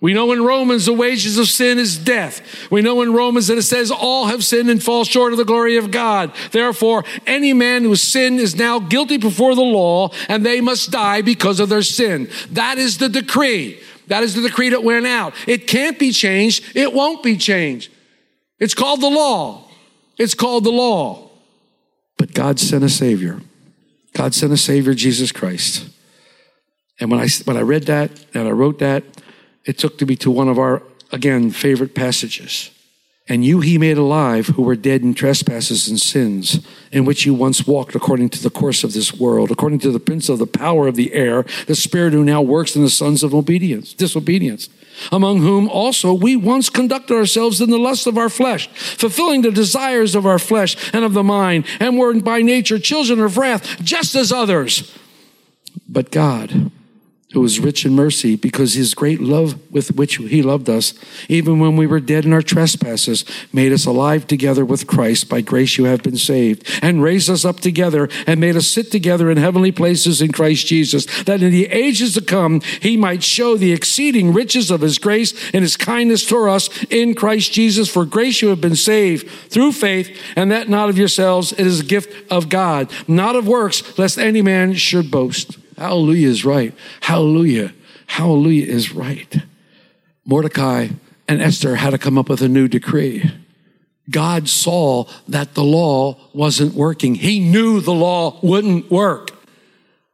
We 0.00 0.14
know 0.14 0.32
in 0.32 0.44
Romans 0.44 0.86
the 0.86 0.94
wages 0.94 1.36
of 1.36 1.46
sin 1.46 1.78
is 1.78 1.98
death. 1.98 2.40
We 2.70 2.80
know 2.80 3.02
in 3.02 3.12
Romans 3.12 3.48
that 3.48 3.58
it 3.58 3.64
says 3.64 3.90
all 3.90 4.28
have 4.28 4.42
sinned 4.42 4.70
and 4.70 4.82
fall 4.82 5.04
short 5.04 5.32
of 5.32 5.38
the 5.38 5.44
glory 5.44 5.76
of 5.76 5.90
God. 5.90 6.32
Therefore, 6.52 7.04
any 7.26 7.52
man 7.52 7.82
who 7.82 7.94
sinned 7.94 8.40
is 8.40 8.56
now 8.56 8.78
guilty 8.78 9.18
before 9.18 9.54
the 9.54 9.60
law 9.60 10.08
and 10.26 10.44
they 10.44 10.62
must 10.62 10.90
die 10.90 11.20
because 11.20 11.60
of 11.60 11.68
their 11.68 11.82
sin. 11.82 12.30
That 12.50 12.78
is 12.78 12.96
the 12.96 13.10
decree. 13.10 13.78
That 14.08 14.24
is 14.24 14.34
the 14.34 14.42
decree 14.42 14.70
that 14.70 14.82
went 14.82 15.06
out. 15.06 15.34
It 15.46 15.68
can't 15.68 15.98
be 15.98 16.12
changed. 16.12 16.64
It 16.74 16.94
won't 16.94 17.22
be 17.22 17.36
changed. 17.36 17.92
It's 18.58 18.74
called 18.74 19.02
the 19.02 19.10
law. 19.10 19.61
It's 20.18 20.34
called 20.34 20.64
the 20.64 20.70
law. 20.70 21.30
But 22.18 22.34
God 22.34 22.60
sent 22.60 22.84
a 22.84 22.88
Savior. 22.88 23.40
God 24.12 24.34
sent 24.34 24.52
a 24.52 24.56
Savior, 24.56 24.94
Jesus 24.94 25.32
Christ. 25.32 25.88
And 27.00 27.10
when 27.10 27.20
I, 27.20 27.28
when 27.44 27.56
I 27.56 27.62
read 27.62 27.84
that 27.84 28.10
and 28.34 28.46
I 28.46 28.52
wrote 28.52 28.78
that, 28.78 29.02
it 29.64 29.78
took 29.78 30.00
me 30.00 30.16
to 30.16 30.30
one 30.30 30.48
of 30.48 30.58
our, 30.58 30.82
again, 31.10 31.50
favorite 31.50 31.94
passages. 31.94 32.70
And 33.28 33.44
you 33.44 33.60
he 33.60 33.78
made 33.78 33.98
alive 33.98 34.48
who 34.48 34.62
were 34.62 34.76
dead 34.76 35.02
in 35.02 35.14
trespasses 35.14 35.88
and 35.88 36.00
sins, 36.00 36.66
in 36.90 37.04
which 37.04 37.24
you 37.24 37.34
once 37.34 37.66
walked 37.66 37.94
according 37.94 38.30
to 38.30 38.42
the 38.42 38.50
course 38.50 38.82
of 38.82 38.92
this 38.92 39.14
world, 39.14 39.50
according 39.50 39.78
to 39.80 39.92
the 39.92 40.00
prince 40.00 40.28
of 40.28 40.38
the 40.38 40.46
power 40.46 40.88
of 40.88 40.96
the 40.96 41.12
air, 41.12 41.44
the 41.66 41.74
spirit 41.74 42.12
who 42.12 42.24
now 42.24 42.42
works 42.42 42.74
in 42.74 42.82
the 42.82 42.90
sons 42.90 43.22
of 43.22 43.34
obedience, 43.34 43.94
disobedience, 43.94 44.68
among 45.10 45.38
whom 45.38 45.68
also 45.68 46.12
we 46.12 46.36
once 46.36 46.68
conducted 46.70 47.14
ourselves 47.14 47.60
in 47.60 47.70
the 47.70 47.78
lust 47.78 48.06
of 48.06 48.18
our 48.18 48.28
flesh, 48.28 48.68
fulfilling 48.68 49.42
the 49.42 49.50
desires 49.50 50.14
of 50.14 50.26
our 50.26 50.38
flesh 50.38 50.76
and 50.92 51.04
of 51.04 51.14
the 51.14 51.22
mind, 51.22 51.64
and 51.80 51.98
were 51.98 52.14
by 52.20 52.42
nature 52.42 52.78
children 52.78 53.20
of 53.20 53.36
wrath, 53.36 53.82
just 53.82 54.14
as 54.14 54.32
others. 54.32 54.96
But 55.88 56.10
God, 56.10 56.70
who 57.32 57.44
is 57.44 57.60
rich 57.60 57.84
in 57.84 57.94
mercy 57.94 58.36
because 58.36 58.74
his 58.74 58.94
great 58.94 59.20
love 59.20 59.58
with 59.70 59.94
which 59.96 60.16
he 60.16 60.42
loved 60.42 60.68
us, 60.68 60.94
even 61.28 61.58
when 61.58 61.76
we 61.76 61.86
were 61.86 62.00
dead 62.00 62.24
in 62.24 62.32
our 62.32 62.42
trespasses, 62.42 63.24
made 63.52 63.72
us 63.72 63.86
alive 63.86 64.26
together 64.26 64.64
with 64.64 64.86
Christ. 64.86 65.28
By 65.28 65.40
grace 65.40 65.78
you 65.78 65.84
have 65.84 66.02
been 66.02 66.16
saved, 66.16 66.68
and 66.82 67.02
raised 67.02 67.30
us 67.30 67.44
up 67.44 67.60
together 67.60 68.08
and 68.26 68.40
made 68.40 68.56
us 68.56 68.66
sit 68.66 68.90
together 68.90 69.30
in 69.30 69.38
heavenly 69.38 69.72
places 69.72 70.20
in 70.20 70.32
Christ 70.32 70.66
Jesus, 70.66 71.06
that 71.24 71.42
in 71.42 71.50
the 71.50 71.66
ages 71.66 72.14
to 72.14 72.20
come 72.20 72.60
he 72.80 72.96
might 72.96 73.22
show 73.22 73.56
the 73.56 73.72
exceeding 73.72 74.32
riches 74.32 74.70
of 74.70 74.80
his 74.80 74.98
grace 74.98 75.32
and 75.52 75.62
his 75.62 75.76
kindness 75.76 76.26
toward 76.26 76.50
us 76.50 76.84
in 76.90 77.14
Christ 77.14 77.52
Jesus. 77.52 77.88
For 77.88 78.04
grace 78.04 78.42
you 78.42 78.48
have 78.48 78.60
been 78.60 78.76
saved 78.76 79.28
through 79.50 79.72
faith, 79.72 80.10
and 80.36 80.50
that 80.50 80.68
not 80.68 80.88
of 80.88 80.98
yourselves, 80.98 81.52
it 81.52 81.66
is 81.66 81.80
a 81.80 81.84
gift 81.84 82.30
of 82.30 82.48
God, 82.48 82.90
not 83.08 83.36
of 83.36 83.46
works, 83.46 83.98
lest 83.98 84.18
any 84.18 84.42
man 84.42 84.74
should 84.74 85.10
boast. 85.10 85.61
Hallelujah 85.76 86.28
is 86.28 86.44
right. 86.44 86.74
Hallelujah. 87.00 87.72
Hallelujah 88.06 88.66
is 88.66 88.92
right. 88.92 89.42
Mordecai 90.24 90.88
and 91.28 91.42
Esther 91.42 91.76
had 91.76 91.90
to 91.90 91.98
come 91.98 92.18
up 92.18 92.28
with 92.28 92.42
a 92.42 92.48
new 92.48 92.68
decree. 92.68 93.30
God 94.10 94.48
saw 94.48 95.04
that 95.28 95.54
the 95.54 95.64
law 95.64 96.18
wasn't 96.34 96.74
working. 96.74 97.14
He 97.14 97.40
knew 97.40 97.80
the 97.80 97.94
law 97.94 98.38
wouldn't 98.42 98.90
work. 98.90 99.30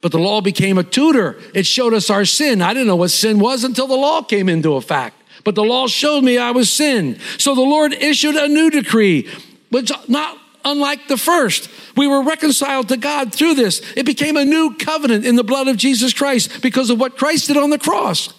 But 0.01 0.13
the 0.13 0.19
law 0.19 0.41
became 0.41 0.79
a 0.79 0.85
tutor. 0.85 1.37
It 1.55 1.67
showed 1.67 1.93
us 1.93 2.09
our 2.09 2.25
sin. 2.25 2.63
I 2.63 2.73
didn't 2.73 2.87
know 2.87 2.97
what 2.97 3.11
sin 3.11 3.41
was 3.41 3.65
until 3.65 3.89
the 3.89 3.97
law 3.97 4.23
came 4.23 4.49
into 4.49 4.75
effect. 4.75 5.17
But 5.45 5.55
the 5.55 5.65
law 5.65 5.89
showed 5.89 6.23
me 6.23 6.39
I 6.39 6.53
was 6.53 6.73
sin. 6.73 7.19
So 7.39 7.55
the 7.55 7.63
Lord 7.63 7.93
issued 7.95 8.37
a 8.37 8.49
new 8.49 8.71
decree, 8.71 9.29
which 9.71 9.91
not 10.07 10.39
unlike 10.73 11.09
the 11.09 11.17
first. 11.17 11.69
We 11.97 12.07
were 12.07 12.23
reconciled 12.23 12.89
to 12.89 12.97
God 12.97 13.35
through 13.35 13.55
this. 13.55 13.81
It 13.97 14.07
became 14.07 14.37
a 14.37 14.45
new 14.45 14.75
covenant 14.77 15.25
in 15.25 15.37
the 15.37 15.45
blood 15.45 15.69
of 15.69 15.77
Jesus 15.77 16.13
Christ 16.13 16.63
because 16.63 16.91
of 16.91 17.01
what 17.01 17.17
Christ 17.17 17.49
did 17.49 17.57
on 17.57 17.71
the 17.71 17.79
cross. 17.79 18.33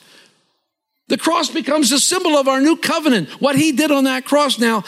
The 1.07 1.17
cross 1.17 1.49
becomes 1.49 1.91
a 1.91 1.99
symbol 1.99 2.37
of 2.37 2.47
our 2.47 2.61
new 2.61 2.77
covenant. 2.77 3.29
What 3.41 3.55
he 3.55 3.71
did 3.71 3.91
on 3.91 4.03
that 4.03 4.25
cross 4.25 4.59
now 4.59 4.83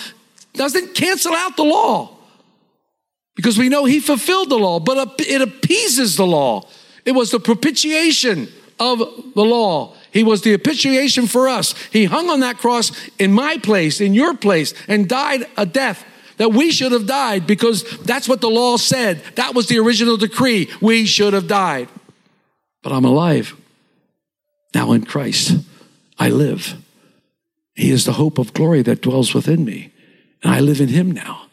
doesn't 0.54 0.94
cancel 0.94 1.34
out 1.34 1.58
the 1.58 1.64
law 1.64 2.18
because 3.36 3.58
we 3.58 3.70
know 3.70 3.86
he 3.86 4.00
fulfilled 4.00 4.50
the 4.50 4.58
law, 4.58 4.80
but 4.80 5.20
it 5.20 5.42
appeases 5.42 6.16
the 6.16 6.26
law. 6.26 6.68
It 7.06 7.14
was 7.14 7.32
the 7.32 7.40
propitiation 7.40 8.50
of 8.80 9.00
the 9.00 9.44
law. 9.44 9.96
He 10.12 10.24
was 10.24 10.42
the 10.42 10.58
propitiation 10.58 11.26
for 11.28 11.48
us. 11.48 11.74
He 11.92 12.06
hung 12.06 12.30
on 12.30 12.42
that 12.42 12.58
cross 12.58 12.92
in 13.18 13.32
my 13.32 13.58
place, 13.58 14.02
in 14.02 14.14
your 14.14 14.36
place, 14.36 14.74
and 14.88 15.10
died 15.10 15.46
a 15.58 15.66
death 15.66 16.06
that 16.38 16.54
we 16.54 16.72
should 16.72 16.92
have 16.92 17.08
died 17.08 17.48
because 17.48 17.84
that's 18.00 18.28
what 18.28 18.42
the 18.42 18.50
law 18.50 18.78
said. 18.78 19.22
That 19.36 19.56
was 19.56 19.68
the 19.68 19.80
original 19.80 20.18
decree. 20.18 20.70
We 20.82 21.06
should 21.06 21.34
have 21.34 21.48
died. 21.48 21.90
But 22.84 22.92
I'm 22.92 23.06
alive. 23.06 23.56
Now 24.74 24.92
in 24.92 25.06
Christ, 25.06 25.58
I 26.18 26.30
live. 26.30 26.76
He 27.76 27.92
is 27.92 28.06
the 28.06 28.14
hope 28.14 28.38
of 28.38 28.54
glory 28.54 28.82
that 28.84 29.02
dwells 29.02 29.34
within 29.34 29.66
me. 29.66 29.92
And 30.44 30.54
I 30.54 30.60
live 30.60 30.82
in 30.82 30.90
him 30.90 31.12
now 31.12 31.48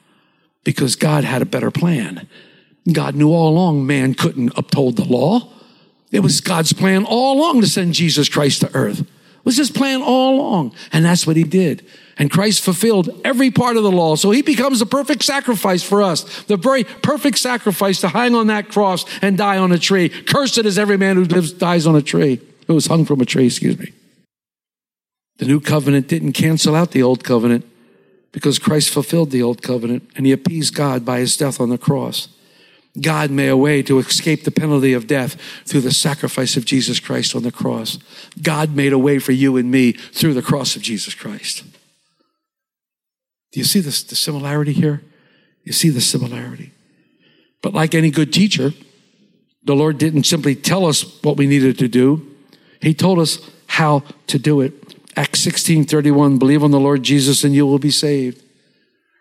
because 0.64 0.96
God 0.96 1.24
had 1.24 1.42
a 1.42 1.46
better 1.46 1.70
plan. 1.70 2.26
God 2.92 3.14
knew 3.14 3.30
all 3.30 3.48
along 3.48 3.86
man 3.86 4.14
couldn't 4.14 4.52
uphold 4.56 4.96
the 4.96 5.04
law. 5.04 5.52
It 6.10 6.20
was 6.20 6.40
God's 6.40 6.72
plan 6.72 7.04
all 7.04 7.38
along 7.38 7.60
to 7.60 7.66
send 7.66 7.94
Jesus 7.94 8.28
Christ 8.28 8.60
to 8.62 8.74
earth. 8.74 9.00
It 9.00 9.44
was 9.44 9.58
his 9.58 9.70
plan 9.70 10.00
all 10.02 10.36
along. 10.36 10.74
And 10.92 11.04
that's 11.04 11.26
what 11.26 11.36
he 11.36 11.44
did. 11.44 11.86
And 12.18 12.30
Christ 12.30 12.62
fulfilled 12.62 13.10
every 13.24 13.50
part 13.50 13.76
of 13.76 13.84
the 13.84 13.92
law. 13.92 14.16
So 14.16 14.32
he 14.32 14.42
becomes 14.42 14.80
the 14.80 14.86
perfect 14.86 15.22
sacrifice 15.22 15.84
for 15.84 16.02
us, 16.02 16.42
the 16.44 16.56
very 16.56 16.82
perfect 16.82 17.38
sacrifice 17.38 18.00
to 18.00 18.08
hang 18.08 18.34
on 18.34 18.48
that 18.48 18.68
cross 18.68 19.04
and 19.22 19.38
die 19.38 19.56
on 19.56 19.70
a 19.70 19.78
tree. 19.78 20.08
Cursed 20.08 20.58
is 20.58 20.78
every 20.78 20.96
man 20.96 21.16
who 21.16 21.24
lives, 21.24 21.52
dies 21.52 21.86
on 21.86 21.94
a 21.94 22.02
tree, 22.02 22.40
who 22.66 22.74
was 22.74 22.86
hung 22.86 23.04
from 23.04 23.20
a 23.20 23.24
tree, 23.24 23.46
excuse 23.46 23.78
me. 23.78 23.92
The 25.38 25.46
new 25.46 25.60
covenant 25.60 26.08
didn't 26.08 26.32
cancel 26.32 26.74
out 26.74 26.90
the 26.90 27.04
old 27.04 27.22
covenant 27.22 27.64
because 28.32 28.58
Christ 28.58 28.90
fulfilled 28.90 29.30
the 29.30 29.42
old 29.42 29.62
covenant 29.62 30.10
and 30.16 30.26
he 30.26 30.32
appeased 30.32 30.74
God 30.74 31.04
by 31.04 31.20
his 31.20 31.36
death 31.36 31.60
on 31.60 31.70
the 31.70 31.78
cross. 31.78 32.28
God 33.00 33.30
made 33.30 33.48
a 33.48 33.56
way 33.56 33.82
to 33.82 34.00
escape 34.00 34.42
the 34.42 34.50
penalty 34.50 34.92
of 34.92 35.06
death 35.06 35.36
through 35.64 35.82
the 35.82 35.92
sacrifice 35.92 36.56
of 36.56 36.64
Jesus 36.64 36.98
Christ 36.98 37.36
on 37.36 37.44
the 37.44 37.52
cross. 37.52 37.98
God 38.42 38.74
made 38.74 38.92
a 38.92 38.98
way 38.98 39.20
for 39.20 39.30
you 39.30 39.56
and 39.56 39.70
me 39.70 39.92
through 39.92 40.34
the 40.34 40.42
cross 40.42 40.74
of 40.74 40.82
Jesus 40.82 41.14
Christ. 41.14 41.62
Do 43.52 43.60
you 43.60 43.64
see 43.64 43.80
this, 43.80 44.02
the 44.02 44.16
similarity 44.16 44.72
here? 44.72 45.02
You 45.64 45.72
see 45.72 45.88
the 45.88 46.00
similarity. 46.00 46.72
But 47.62 47.74
like 47.74 47.94
any 47.94 48.10
good 48.10 48.32
teacher, 48.32 48.72
the 49.62 49.74
Lord 49.74 49.98
didn't 49.98 50.24
simply 50.24 50.54
tell 50.54 50.86
us 50.86 51.22
what 51.22 51.36
we 51.36 51.46
needed 51.46 51.78
to 51.78 51.88
do. 51.88 52.26
He 52.80 52.94
told 52.94 53.18
us 53.18 53.50
how 53.66 54.02
to 54.28 54.38
do 54.38 54.60
it. 54.60 54.72
Acts 55.16 55.40
16, 55.40 55.84
31, 55.84 56.38
believe 56.38 56.62
on 56.62 56.70
the 56.70 56.80
Lord 56.80 57.02
Jesus 57.02 57.42
and 57.42 57.54
you 57.54 57.66
will 57.66 57.78
be 57.78 57.90
saved. 57.90 58.42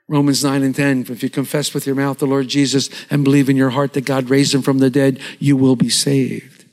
Romans 0.07 0.43
9 0.43 0.63
and 0.63 0.75
10, 0.75 1.07
if 1.09 1.21
you 1.21 1.29
confess 1.29 1.73
with 1.73 1.85
your 1.85 1.95
mouth 1.95 2.19
the 2.19 2.27
Lord 2.27 2.47
Jesus 2.47 2.89
and 3.09 3.25
believe 3.25 3.49
in 3.49 3.57
your 3.57 3.71
heart 3.71 3.93
that 3.93 4.05
God 4.05 4.29
raised 4.29 4.53
him 4.53 4.61
from 4.61 4.77
the 4.77 4.89
dead, 4.89 5.19
you 5.39 5.57
will 5.57 5.75
be 5.75 5.89
saved. 5.89 6.65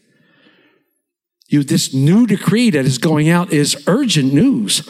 You, 1.49 1.64
this 1.64 1.92
new 1.92 2.26
decree 2.26 2.70
that 2.70 2.84
is 2.84 2.99
going 2.99 3.28
out 3.28 3.52
is 3.52 3.82
urgent 3.87 4.32
news. 4.32 4.88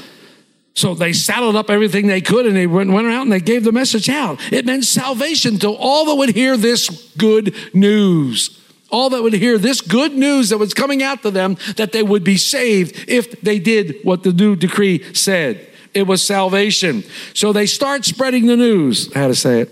So 0.75 0.95
they 0.95 1.13
saddled 1.13 1.55
up 1.55 1.71
everything 1.71 2.09
they 2.09 2.21
could 2.21 2.47
and 2.47 2.57
they 2.57 2.67
went, 2.67 2.91
went 2.91 3.07
out 3.07 3.23
and 3.23 3.33
they 3.33 3.41
gave 3.41 3.63
the 3.63 3.73
message 3.73 4.09
out. 4.09 4.41
It 4.53 4.67
meant 4.67 4.85
salvation 4.85 5.59
to 5.61 5.71
all 5.71 6.05
that 6.07 6.17
would 6.17 6.31
hear 6.35 6.57
this 6.57 7.13
good 7.17 7.55
news. 7.73 8.61
all 8.91 9.11
that 9.11 9.23
would 9.23 9.33
hear 9.33 9.59
this 9.59 9.81
good 9.81 10.13
news 10.13 10.51
that 10.51 10.59
was 10.59 10.73
coming 10.73 11.03
out 11.03 11.23
to 11.23 11.31
them, 11.31 11.57
that 11.77 11.91
they 11.93 12.03
would 12.03 12.23
be 12.23 12.37
saved 12.37 13.05
if 13.09 13.41
they 13.41 13.59
did 13.59 13.97
what 14.05 14.23
the 14.23 14.33
new 14.33 14.55
decree 14.55 15.03
said. 15.13 15.67
It 15.95 16.07
was 16.07 16.23
salvation. 16.23 17.03
So 17.35 17.53
they 17.53 17.67
start 17.67 18.05
spreading 18.05 18.47
the 18.47 18.57
news. 18.57 19.13
How 19.13 19.29
to 19.29 19.35
say 19.35 19.63
it? 19.63 19.71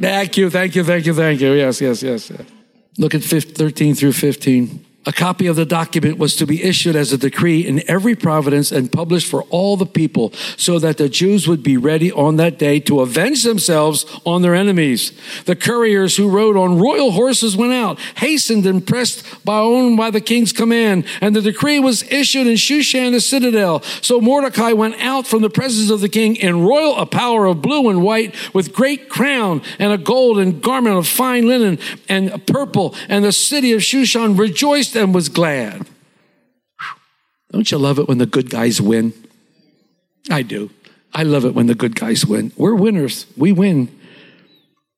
Thank 0.00 0.36
you, 0.36 0.50
thank 0.50 0.74
you, 0.74 0.84
thank 0.84 1.06
you, 1.06 1.14
thank 1.14 1.40
you. 1.40 1.52
Yes, 1.52 1.80
yes, 1.80 2.02
yes. 2.02 2.32
Look 2.98 3.14
at 3.14 3.22
15, 3.22 3.54
13 3.54 3.94
through 3.94 4.12
15. 4.12 4.84
A 5.04 5.12
copy 5.12 5.48
of 5.48 5.56
the 5.56 5.66
document 5.66 6.16
was 6.16 6.36
to 6.36 6.46
be 6.46 6.62
issued 6.62 6.94
as 6.94 7.12
a 7.12 7.18
decree 7.18 7.66
in 7.66 7.82
every 7.90 8.14
province 8.14 8.70
and 8.70 8.92
published 8.92 9.28
for 9.28 9.42
all 9.44 9.76
the 9.76 9.84
people 9.84 10.32
so 10.56 10.78
that 10.78 10.96
the 10.96 11.08
Jews 11.08 11.48
would 11.48 11.64
be 11.64 11.76
ready 11.76 12.12
on 12.12 12.36
that 12.36 12.56
day 12.56 12.78
to 12.80 13.00
avenge 13.00 13.42
themselves 13.42 14.06
on 14.24 14.42
their 14.42 14.54
enemies. 14.54 15.10
The 15.44 15.56
couriers 15.56 16.16
who 16.16 16.30
rode 16.30 16.56
on 16.56 16.78
royal 16.78 17.10
horses 17.10 17.56
went 17.56 17.72
out, 17.72 17.98
hastened 18.18 18.64
and 18.64 18.86
pressed 18.86 19.44
by 19.44 19.58
own 19.58 19.96
by 19.96 20.12
the 20.12 20.20
king's 20.20 20.52
command. 20.52 21.04
And 21.20 21.34
the 21.34 21.42
decree 21.42 21.80
was 21.80 22.04
issued 22.04 22.46
in 22.46 22.54
Shushan 22.54 23.10
the 23.10 23.20
citadel. 23.20 23.82
So 24.02 24.20
Mordecai 24.20 24.72
went 24.72 25.00
out 25.00 25.26
from 25.26 25.42
the 25.42 25.50
presence 25.50 25.90
of 25.90 26.00
the 26.00 26.08
king 26.08 26.36
in 26.36 26.64
royal 26.64 26.96
apparel 26.96 27.50
of 27.50 27.60
blue 27.60 27.90
and 27.90 28.04
white 28.04 28.36
with 28.54 28.72
great 28.72 29.08
crown 29.08 29.62
and 29.80 29.92
a 29.92 29.98
gold 29.98 30.38
and 30.38 30.62
garment 30.62 30.96
of 30.96 31.08
fine 31.08 31.48
linen 31.48 31.80
and 32.08 32.46
purple. 32.46 32.94
And 33.08 33.24
the 33.24 33.32
city 33.32 33.72
of 33.72 33.80
Shushan 33.80 34.38
rejoiced 34.38 34.91
and 34.94 35.14
was 35.14 35.28
glad. 35.28 35.86
Don't 37.50 37.70
you 37.70 37.78
love 37.78 37.98
it 37.98 38.08
when 38.08 38.18
the 38.18 38.26
good 38.26 38.50
guys 38.50 38.80
win? 38.80 39.12
I 40.30 40.42
do. 40.42 40.70
I 41.12 41.22
love 41.24 41.44
it 41.44 41.54
when 41.54 41.66
the 41.66 41.74
good 41.74 41.94
guys 41.94 42.24
win. 42.24 42.52
We're 42.56 42.74
winners. 42.74 43.26
We 43.36 43.52
win. 43.52 43.88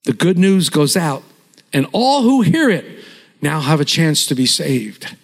The 0.05 0.13
good 0.13 0.39
news 0.39 0.69
goes 0.69 0.97
out, 0.97 1.25
and 1.73 1.87
all 1.93 2.23
who 2.23 2.43
hear 2.43 2.71
it 2.71 2.85
now 3.41 3.61
have 3.61 3.81
a 3.81 3.85
chance 3.85 4.27
to 4.27 4.35
be 4.35 4.47
saved. 4.47 5.17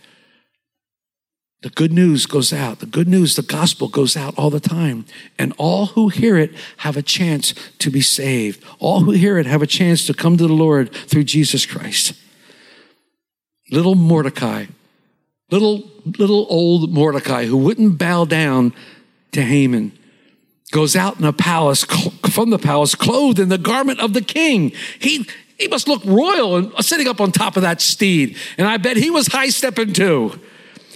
The 1.63 1.71
good 1.71 1.93
news 1.93 2.25
goes 2.25 2.53
out. 2.53 2.81
The 2.81 2.87
good 2.87 3.07
news, 3.07 3.37
the 3.37 3.43
gospel 3.43 3.89
goes 3.89 4.17
out 4.17 4.39
all 4.39 4.49
the 4.49 4.61
time. 4.61 5.05
And 5.39 5.53
all 5.59 5.87
who 5.87 6.09
hear 6.09 6.39
it 6.39 6.53
have 6.79 6.97
a 6.97 7.03
chance 7.03 7.53
to 7.79 7.91
be 7.91 8.01
saved. 8.01 8.65
All 8.79 9.01
who 9.01 9.11
hear 9.11 9.37
it 9.37 9.45
have 9.45 9.61
a 9.61 9.67
chance 9.67 10.07
to 10.07 10.15
come 10.15 10.39
to 10.39 10.47
the 10.47 10.55
Lord 10.55 10.91
through 10.91 11.25
Jesus 11.25 11.67
Christ. 11.67 12.15
Little 13.71 13.95
Mordecai, 13.95 14.67
little, 15.51 15.89
little 16.19 16.47
old 16.49 16.93
Mordecai 16.93 17.47
who 17.47 17.57
wouldn't 17.57 17.99
bow 17.99 18.25
down 18.25 18.75
to 19.33 19.43
Haman 19.43 19.93
goes 20.71 20.95
out 20.95 21.19
in 21.19 21.25
a 21.25 21.33
palace 21.33 21.85
from 22.31 22.51
the 22.51 22.59
palace 22.59 22.95
clothed 22.95 23.39
in 23.39 23.49
the 23.49 23.59
garment 23.59 24.01
of 24.01 24.13
the 24.13 24.21
king. 24.21 24.73
He, 25.01 25.27
he 25.59 25.69
must 25.69 25.89
look 25.89 26.05
royal 26.05 26.57
and 26.57 26.85
sitting 26.85 27.09
up 27.09 27.21
on 27.21 27.33
top 27.33 27.57
of 27.57 27.63
that 27.63 27.81
steed. 27.81 28.37
And 28.57 28.67
I 28.67 28.77
bet 28.77 28.97
he 28.97 29.11
was 29.11 29.27
high 29.27 29.49
stepping 29.49 29.93
too. 29.93 30.39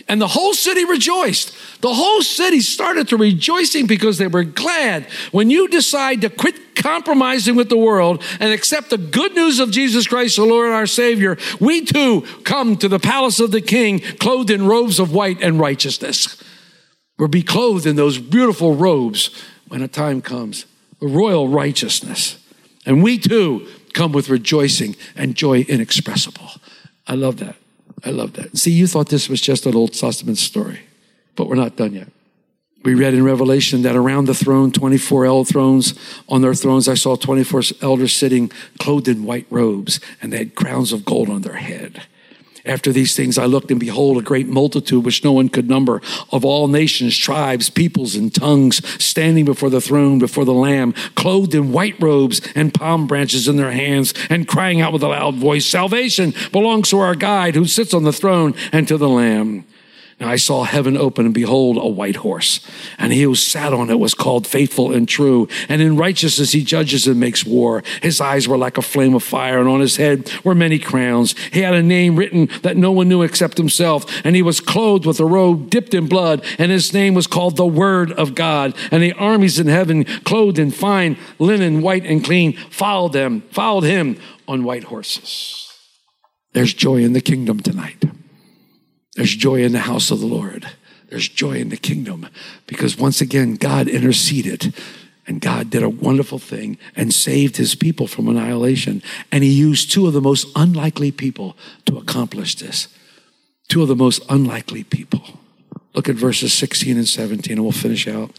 And 0.06 0.20
the 0.20 0.28
whole 0.28 0.52
city 0.52 0.84
rejoiced. 0.84 1.54
The 1.80 1.94
whole 1.94 2.20
city 2.22 2.60
started 2.60 3.08
to 3.08 3.16
rejoicing 3.16 3.86
because 3.86 4.18
they 4.18 4.26
were 4.26 4.44
glad. 4.44 5.06
When 5.32 5.48
you 5.48 5.68
decide 5.68 6.20
to 6.20 6.30
quit 6.30 6.76
compromising 6.76 7.56
with 7.56 7.70
the 7.70 7.78
world 7.78 8.22
and 8.38 8.52
accept 8.52 8.90
the 8.90 8.98
good 8.98 9.34
news 9.34 9.60
of 9.60 9.70
Jesus 9.70 10.06
Christ, 10.06 10.36
the 10.36 10.44
Lord 10.44 10.66
and 10.66 10.74
our 10.74 10.86
Savior, 10.86 11.38
we 11.58 11.84
too 11.84 12.22
come 12.44 12.76
to 12.76 12.88
the 12.88 12.98
palace 12.98 13.40
of 13.40 13.50
the 13.50 13.62
King 13.62 14.00
clothed 14.00 14.50
in 14.50 14.66
robes 14.66 14.98
of 14.98 15.12
white 15.12 15.40
and 15.42 15.58
righteousness. 15.58 16.42
We'll 17.18 17.28
be 17.28 17.42
clothed 17.42 17.86
in 17.86 17.96
those 17.96 18.18
beautiful 18.18 18.74
robes 18.74 19.30
when 19.68 19.82
a 19.82 19.88
time 19.88 20.20
comes, 20.20 20.66
the 21.00 21.06
royal 21.06 21.48
righteousness. 21.48 22.38
And 22.84 23.02
we 23.02 23.18
too 23.18 23.66
come 23.94 24.12
with 24.12 24.28
rejoicing 24.28 24.96
and 25.16 25.34
joy 25.34 25.60
inexpressible. 25.60 26.50
I 27.06 27.14
love 27.14 27.38
that. 27.38 27.56
I 28.04 28.10
love 28.10 28.34
that. 28.34 28.56
See, 28.56 28.70
you 28.70 28.86
thought 28.86 29.08
this 29.08 29.28
was 29.28 29.40
just 29.40 29.66
an 29.66 29.74
Old 29.74 29.92
Testament 29.92 30.38
story, 30.38 30.80
but 31.36 31.48
we're 31.48 31.54
not 31.54 31.76
done 31.76 31.94
yet. 31.94 32.08
We 32.84 32.94
read 32.94 33.14
in 33.14 33.24
Revelation 33.24 33.80
that 33.82 33.96
around 33.96 34.26
the 34.26 34.34
throne, 34.34 34.70
24 34.70 35.24
elder 35.24 35.50
thrones, 35.50 35.94
on 36.28 36.42
their 36.42 36.54
thrones, 36.54 36.86
I 36.86 36.94
saw 36.94 37.16
24 37.16 37.62
elders 37.80 38.14
sitting 38.14 38.50
clothed 38.78 39.08
in 39.08 39.24
white 39.24 39.46
robes, 39.48 40.00
and 40.20 40.32
they 40.32 40.38
had 40.38 40.54
crowns 40.54 40.92
of 40.92 41.04
gold 41.04 41.30
on 41.30 41.42
their 41.42 41.54
head. 41.54 42.06
After 42.66 42.92
these 42.92 43.14
things, 43.14 43.36
I 43.36 43.44
looked 43.44 43.70
and 43.70 43.78
behold 43.78 44.16
a 44.16 44.22
great 44.22 44.48
multitude 44.48 45.04
which 45.04 45.22
no 45.22 45.32
one 45.32 45.50
could 45.50 45.68
number 45.68 46.00
of 46.32 46.46
all 46.46 46.66
nations, 46.66 47.16
tribes, 47.16 47.68
peoples, 47.68 48.14
and 48.14 48.34
tongues 48.34 48.80
standing 49.02 49.44
before 49.44 49.68
the 49.68 49.82
throne, 49.82 50.18
before 50.18 50.46
the 50.46 50.54
Lamb, 50.54 50.94
clothed 51.14 51.54
in 51.54 51.72
white 51.72 52.00
robes 52.00 52.40
and 52.54 52.72
palm 52.72 53.06
branches 53.06 53.48
in 53.48 53.56
their 53.56 53.72
hands, 53.72 54.14
and 54.30 54.48
crying 54.48 54.80
out 54.80 54.94
with 54.94 55.02
a 55.02 55.08
loud 55.08 55.34
voice, 55.34 55.66
Salvation 55.66 56.32
belongs 56.52 56.88
to 56.88 56.98
our 56.98 57.14
guide 57.14 57.54
who 57.54 57.66
sits 57.66 57.92
on 57.92 58.04
the 58.04 58.12
throne 58.12 58.54
and 58.72 58.88
to 58.88 58.96
the 58.96 59.08
Lamb. 59.08 59.66
Now 60.20 60.28
I 60.28 60.36
saw 60.36 60.64
heaven 60.64 60.96
open, 60.96 61.26
and 61.26 61.34
behold, 61.34 61.76
a 61.76 61.86
white 61.86 62.16
horse. 62.16 62.60
And 62.98 63.12
he 63.12 63.22
who 63.22 63.34
sat 63.34 63.72
on 63.72 63.90
it 63.90 63.98
was 63.98 64.14
called 64.14 64.46
faithful 64.46 64.92
and 64.92 65.08
true. 65.08 65.48
And 65.68 65.82
in 65.82 65.96
righteousness 65.96 66.52
he 66.52 66.62
judges 66.62 67.06
and 67.06 67.18
makes 67.18 67.44
war. 67.44 67.82
His 68.00 68.20
eyes 68.20 68.46
were 68.46 68.56
like 68.56 68.78
a 68.78 68.82
flame 68.82 69.14
of 69.14 69.22
fire, 69.22 69.58
and 69.58 69.68
on 69.68 69.80
his 69.80 69.96
head 69.96 70.30
were 70.44 70.54
many 70.54 70.78
crowns. 70.78 71.36
He 71.52 71.60
had 71.60 71.74
a 71.74 71.82
name 71.82 72.16
written 72.16 72.48
that 72.62 72.76
no 72.76 72.92
one 72.92 73.08
knew 73.08 73.22
except 73.22 73.58
himself. 73.58 74.04
And 74.24 74.36
he 74.36 74.42
was 74.42 74.60
clothed 74.60 75.06
with 75.06 75.20
a 75.20 75.24
robe 75.24 75.70
dipped 75.70 75.94
in 75.94 76.06
blood, 76.06 76.44
and 76.58 76.70
his 76.70 76.92
name 76.92 77.14
was 77.14 77.26
called 77.26 77.56
the 77.56 77.66
Word 77.66 78.12
of 78.12 78.34
God. 78.34 78.74
And 78.90 79.02
the 79.02 79.12
armies 79.14 79.58
in 79.58 79.66
heaven, 79.66 80.04
clothed 80.24 80.58
in 80.58 80.70
fine 80.70 81.18
linen, 81.38 81.82
white 81.82 82.06
and 82.06 82.24
clean, 82.24 82.56
followed 82.70 83.12
them, 83.12 83.42
followed 83.50 83.84
him 83.84 84.16
on 84.46 84.64
white 84.64 84.84
horses. 84.84 85.72
There's 86.52 86.72
joy 86.72 87.02
in 87.02 87.14
the 87.14 87.20
kingdom 87.20 87.60
tonight. 87.60 88.04
There's 89.14 89.34
joy 89.34 89.62
in 89.62 89.72
the 89.72 89.80
house 89.80 90.10
of 90.10 90.20
the 90.20 90.26
Lord. 90.26 90.66
There's 91.08 91.28
joy 91.28 91.58
in 91.58 91.68
the 91.68 91.76
kingdom 91.76 92.28
because 92.66 92.98
once 92.98 93.20
again, 93.20 93.54
God 93.54 93.88
interceded 93.88 94.74
and 95.26 95.40
God 95.40 95.70
did 95.70 95.82
a 95.82 95.88
wonderful 95.88 96.38
thing 96.38 96.76
and 96.96 97.14
saved 97.14 97.56
his 97.56 97.74
people 97.74 98.06
from 98.06 98.28
annihilation. 98.28 99.02
And 99.30 99.44
he 99.44 99.50
used 99.50 99.90
two 99.90 100.06
of 100.06 100.12
the 100.12 100.20
most 100.20 100.48
unlikely 100.56 101.12
people 101.12 101.56
to 101.86 101.96
accomplish 101.96 102.56
this. 102.56 102.88
Two 103.68 103.82
of 103.82 103.88
the 103.88 103.96
most 103.96 104.22
unlikely 104.28 104.84
people. 104.84 105.22
Look 105.94 106.08
at 106.08 106.16
verses 106.16 106.52
16 106.52 106.96
and 106.96 107.08
17 107.08 107.52
and 107.52 107.62
we'll 107.62 107.72
finish 107.72 108.08
out. 108.08 108.32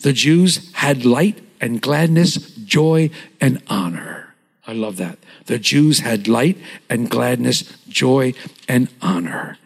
The 0.00 0.12
Jews 0.12 0.72
had 0.74 1.04
light 1.04 1.42
and 1.60 1.80
gladness, 1.80 2.36
joy 2.56 3.10
and 3.40 3.62
honor. 3.68 4.34
I 4.66 4.72
love 4.72 4.96
that. 4.98 5.18
The 5.46 5.58
Jews 5.58 6.00
had 6.00 6.28
light 6.28 6.58
and 6.88 7.10
gladness, 7.10 7.62
joy 7.88 8.34
and 8.68 8.88
honor. 9.00 9.58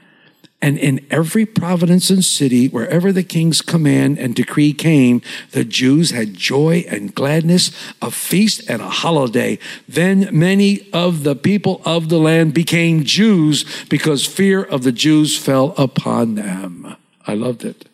And 0.60 0.76
in 0.76 1.06
every 1.08 1.46
province 1.46 2.10
and 2.10 2.24
city, 2.24 2.66
wherever 2.66 3.12
the 3.12 3.22
king's 3.22 3.62
command 3.62 4.18
and 4.18 4.34
decree 4.34 4.72
came, 4.72 5.22
the 5.52 5.64
Jews 5.64 6.10
had 6.10 6.34
joy 6.34 6.84
and 6.88 7.14
gladness, 7.14 7.70
a 8.02 8.10
feast 8.10 8.68
and 8.68 8.82
a 8.82 8.88
holiday. 8.88 9.60
Then 9.88 10.28
many 10.32 10.88
of 10.92 11.22
the 11.22 11.36
people 11.36 11.80
of 11.84 12.08
the 12.08 12.18
land 12.18 12.54
became 12.54 13.04
Jews 13.04 13.64
because 13.86 14.26
fear 14.26 14.62
of 14.62 14.82
the 14.82 14.90
Jews 14.90 15.38
fell 15.38 15.74
upon 15.78 16.34
them. 16.34 16.96
I 17.24 17.34
loved 17.34 17.64
it. 17.64 17.88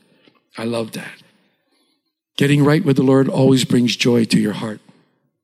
I 0.57 0.65
loved 0.65 0.95
that. 0.95 1.23
Getting 2.37 2.65
right 2.65 2.85
with 2.85 2.97
the 2.97 3.03
Lord 3.03 3.29
always 3.29 3.65
brings 3.65 3.95
joy 3.95 4.25
to 4.25 4.41
your 4.41 4.55
heart. 4.55 4.81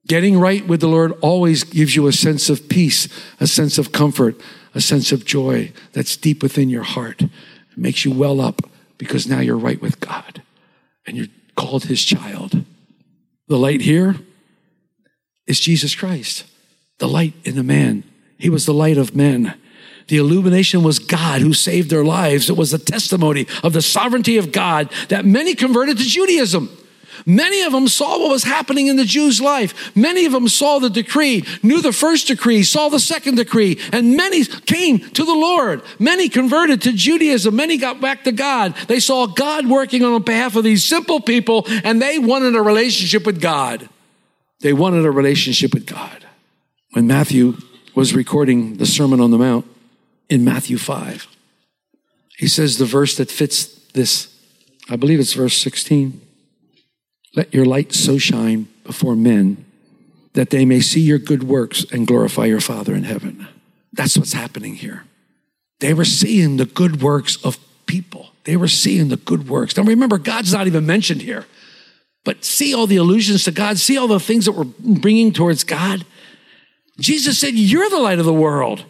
Getting 0.07 0.41
right 0.41 0.67
with 0.67 0.81
the 0.81 0.89
Lord 0.89 1.13
always 1.21 1.65
gives 1.65 1.95
you 1.95 2.07
a 2.07 2.13
sense 2.13 2.49
of 2.49 2.69
peace, 2.69 3.09
a 3.39 3.47
sense 3.47 3.77
of 3.79 3.93
comfort, 3.93 4.41
a 4.75 4.81
sense 4.81 5.13
of 5.13 5.25
joy 5.25 5.73
that's 5.93 6.17
deep 6.17 6.43
within 6.43 6.69
your 6.69 6.83
heart. 6.83 7.23
It 7.23 7.31
makes 7.77 8.05
you 8.05 8.13
well 8.13 8.41
up 8.41 8.63
because 8.99 9.27
now 9.27 9.41
you're 9.41 9.57
right 9.57 9.81
with 9.81 10.01
God 10.01 10.43
and 11.07 11.17
you're 11.17 11.27
called 11.57 11.85
his 11.85 12.05
child. 12.05 12.65
The 13.49 13.59
light 13.59 13.81
here 13.81 14.17
is 15.47 15.61
Jesus 15.61 15.95
Christ, 15.95 16.45
the 16.99 17.09
light 17.09 17.35
in 17.45 17.57
the 17.57 17.63
man. 17.63 18.05
He 18.39 18.49
was 18.49 18.67
the 18.67 18.75
light 18.75 18.97
of 18.97 19.17
men. 19.17 19.55
The 20.09 20.17
illumination 20.17 20.83
was 20.83 20.99
God 20.99 21.41
who 21.41 21.53
saved 21.53 21.91
their 21.91 22.05
lives. 22.05 22.51
It 22.51 22.57
was 22.57 22.73
a 22.73 22.79
testimony 22.79 23.47
of 23.63 23.73
the 23.73 23.83
sovereignty 23.83 24.39
of 24.39 24.53
God 24.53 24.91
that 25.09 25.25
many 25.25 25.55
converted 25.55 25.99
to 25.99 26.05
Judaism. 26.05 26.69
Many 27.27 27.63
of 27.63 27.73
them 27.73 27.89
saw 27.89 28.19
what 28.19 28.31
was 28.31 28.45
happening 28.45 28.87
in 28.87 28.97
the 28.97 29.05
Jews' 29.05 29.41
life. 29.41 29.95
Many 29.97 30.27
of 30.27 30.33
them 30.33 30.49
saw 30.49 30.79
the 30.79 30.91
decree, 30.91 31.45
knew 31.63 31.81
the 31.81 31.93
first 31.93 32.29
decree, 32.29 32.63
saw 32.63 32.89
the 32.89 33.01
second 33.01 33.37
decree, 33.37 33.79
and 33.93 34.17
many 34.17 34.45
came 34.45 34.99
to 34.99 35.25
the 35.25 35.35
Lord. 35.35 35.83
Many 35.99 36.29
converted 36.29 36.83
to 36.83 36.93
Judaism. 36.93 37.55
Many 37.55 37.77
got 37.77 38.01
back 38.01 38.25
to 38.25 38.33
God. 38.33 38.75
They 38.89 39.01
saw 39.01 39.27
God 39.27 39.67
working 39.69 40.05
on 40.05 40.23
behalf 40.23 40.57
of 40.57 40.65
these 40.65 40.85
simple 40.85 41.21
people, 41.21 41.65
and 41.85 42.01
they 42.01 42.19
wanted 42.19 42.57
a 42.57 42.63
relationship 42.63 43.27
with 43.27 43.41
God. 43.41 43.89
They 44.61 44.73
wanted 44.73 45.05
a 45.05 45.11
relationship 45.11 45.75
with 45.75 45.87
God. 45.87 46.27
When 46.93 47.07
Matthew 47.07 47.57
was 47.95 48.15
recording 48.15 48.77
the 48.77 48.87
Sermon 48.87 49.21
on 49.21 49.31
the 49.31 49.39
Mount 49.39 49.67
in 50.29 50.45
Matthew 50.45 50.79
5, 50.79 51.27
he 52.37 52.49
says 52.49 52.79
the 52.79 52.85
verse 52.85 53.17
that 53.17 53.31
fits 53.31 53.67
this, 53.93 54.35
I 54.89 54.97
believe 54.97 55.21
it's 55.21 55.35
verse 55.35 55.57
16. 55.57 56.21
Let 57.35 57.55
your 57.55 57.65
light 57.65 57.93
so 57.93 58.19
shine 58.19 58.69
before 58.85 59.15
men 59.17 59.65
that 60.33 60.51
they 60.51 60.65
may 60.65 60.81
see 60.81 61.01
your 61.01 61.19
good 61.19 61.45
works 61.45 61.85
and 61.93 62.07
glorify 62.07 62.47
your 62.47 62.61
Father 62.61 62.95
in 62.95 63.05
heaven. 63.05 63.49
That's 63.93 64.17
what's 64.17 64.33
happening 64.33 64.75
here. 64.75 65.05
They 65.81 65.95
were 65.95 66.05
seeing 66.05 66.57
the 66.57 66.67
good 66.67 67.03
works 67.03 67.37
of 67.45 67.59
people. 67.87 68.31
They 68.45 68.57
were 68.57 68.69
seeing 68.69 69.09
the 69.09 69.17
good 69.17 69.49
works. 69.49 69.77
Now 69.77 69.83
remember, 69.83 70.19
God's 70.19 70.53
not 70.53 70.67
even 70.67 70.87
mentioned 70.87 71.23
here. 71.23 71.47
But 72.25 72.45
see 72.45 72.75
all 72.75 72.87
the 72.87 72.97
allusions 72.97 73.45
to 73.45 73.51
God, 73.51 73.79
see 73.79 73.97
all 73.97 74.09
the 74.09 74.21
things 74.21 74.45
that 74.45 74.53
we're 74.53 74.65
bringing 74.65 75.33
towards 75.33 75.65
God. 75.65 76.05
Jesus 76.99 77.39
said, 77.39 77.55
You're 77.55 77.89
the 77.89 77.99
light 77.99 78.19
of 78.19 78.27
the 78.27 78.33
world. 78.33 78.85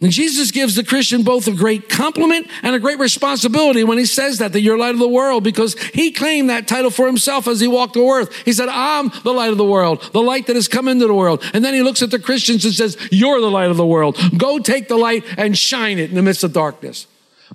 And 0.00 0.12
Jesus 0.12 0.52
gives 0.52 0.76
the 0.76 0.84
Christian 0.84 1.24
both 1.24 1.48
a 1.48 1.52
great 1.52 1.88
compliment 1.88 2.48
and 2.62 2.76
a 2.76 2.78
great 2.78 3.00
responsibility 3.00 3.82
when 3.82 3.98
he 3.98 4.06
says 4.06 4.38
that, 4.38 4.52
that 4.52 4.60
you're 4.60 4.78
light 4.78 4.94
of 4.94 5.00
the 5.00 5.08
world, 5.08 5.42
because 5.42 5.76
he 5.92 6.12
claimed 6.12 6.50
that 6.50 6.68
title 6.68 6.90
for 6.90 7.06
himself 7.06 7.48
as 7.48 7.58
he 7.58 7.66
walked 7.66 7.94
the 7.94 8.04
earth. 8.04 8.32
He 8.44 8.52
said, 8.52 8.68
I'm 8.68 9.10
the 9.24 9.32
light 9.32 9.50
of 9.50 9.58
the 9.58 9.64
world, 9.64 10.08
the 10.12 10.22
light 10.22 10.46
that 10.46 10.54
has 10.54 10.68
come 10.68 10.86
into 10.86 11.08
the 11.08 11.14
world. 11.14 11.42
And 11.52 11.64
then 11.64 11.74
he 11.74 11.82
looks 11.82 12.00
at 12.02 12.12
the 12.12 12.20
Christians 12.20 12.64
and 12.64 12.74
says, 12.74 12.96
You're 13.10 13.40
the 13.40 13.50
light 13.50 13.70
of 13.70 13.76
the 13.76 13.86
world. 13.86 14.16
Go 14.36 14.60
take 14.60 14.86
the 14.86 14.96
light 14.96 15.24
and 15.36 15.58
shine 15.58 15.98
it 15.98 16.10
in 16.10 16.14
the 16.14 16.22
midst 16.22 16.44
of 16.44 16.52
darkness. 16.52 17.08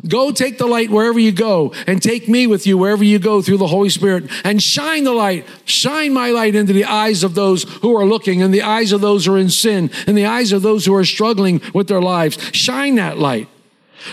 Go 0.08 0.32
take 0.32 0.58
the 0.58 0.68
light 0.68 0.90
wherever 0.90 1.18
you 1.18 1.32
go 1.32 1.74
and 1.88 2.02
take 2.02 2.28
me 2.28 2.46
with 2.46 2.68
you 2.68 2.78
wherever 2.78 3.04
you 3.04 3.20
go 3.20 3.42
through 3.42 3.58
the 3.58 3.68
Holy 3.68 3.90
Spirit 3.90 4.30
and 4.44 4.62
shine 4.62 5.06
the 5.06 5.14
light. 5.14 5.48
Shine 5.66 6.14
my 6.14 6.32
light 6.32 6.56
into 6.56 6.74
the 6.74 6.86
eyes 6.86 7.24
of 7.24 7.36
those 7.36 7.64
who 7.64 7.96
are 7.96 8.06
looking 8.06 8.42
and 8.42 8.54
the 8.54 8.64
eyes 8.64 8.92
of 8.92 9.02
those 9.02 9.26
who 9.26 9.36
are 9.36 9.40
in 9.40 9.50
sin 9.50 9.90
and 10.06 10.18
the 10.18 10.26
eyes 10.26 10.52
of 10.52 10.62
those 10.62 10.86
who 10.86 10.94
are 10.94 11.06
struggling 11.06 11.62
with 11.74 11.88
their 11.88 12.02
lives. 12.02 12.38
Shine 12.52 12.96
that 12.96 13.18
light. 13.18 13.48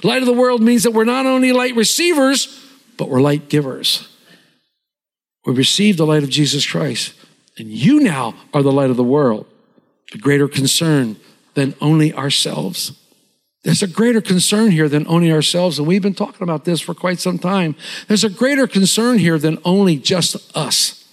Light 0.04 0.22
of 0.22 0.26
the 0.26 0.32
world 0.32 0.62
means 0.62 0.84
that 0.84 0.92
we're 0.92 1.04
not 1.04 1.26
only 1.26 1.52
light 1.52 1.74
receivers, 1.74 2.64
but 2.96 3.08
we're 3.08 3.20
light 3.20 3.48
givers. 3.48 4.08
We 5.44 5.54
receive 5.54 5.96
the 5.96 6.06
light 6.06 6.22
of 6.22 6.28
Jesus 6.28 6.64
Christ 6.64 7.14
and 7.58 7.68
you 7.68 8.00
now 8.00 8.34
are 8.54 8.62
the 8.62 8.72
light 8.72 8.90
of 8.90 8.96
the 8.96 9.04
world. 9.04 9.46
A 10.14 10.18
greater 10.18 10.48
concern 10.48 11.16
than 11.54 11.74
only 11.80 12.12
ourselves. 12.12 12.92
There's 13.62 13.82
a 13.82 13.86
greater 13.86 14.20
concern 14.22 14.70
here 14.70 14.88
than 14.88 15.06
only 15.06 15.30
ourselves, 15.30 15.78
and 15.78 15.86
we've 15.86 16.02
been 16.02 16.14
talking 16.14 16.42
about 16.42 16.64
this 16.64 16.80
for 16.80 16.94
quite 16.94 17.18
some 17.20 17.38
time. 17.38 17.76
There's 18.08 18.24
a 18.24 18.30
greater 18.30 18.66
concern 18.66 19.18
here 19.18 19.38
than 19.38 19.58
only 19.64 19.96
just 19.96 20.56
us. 20.56 21.04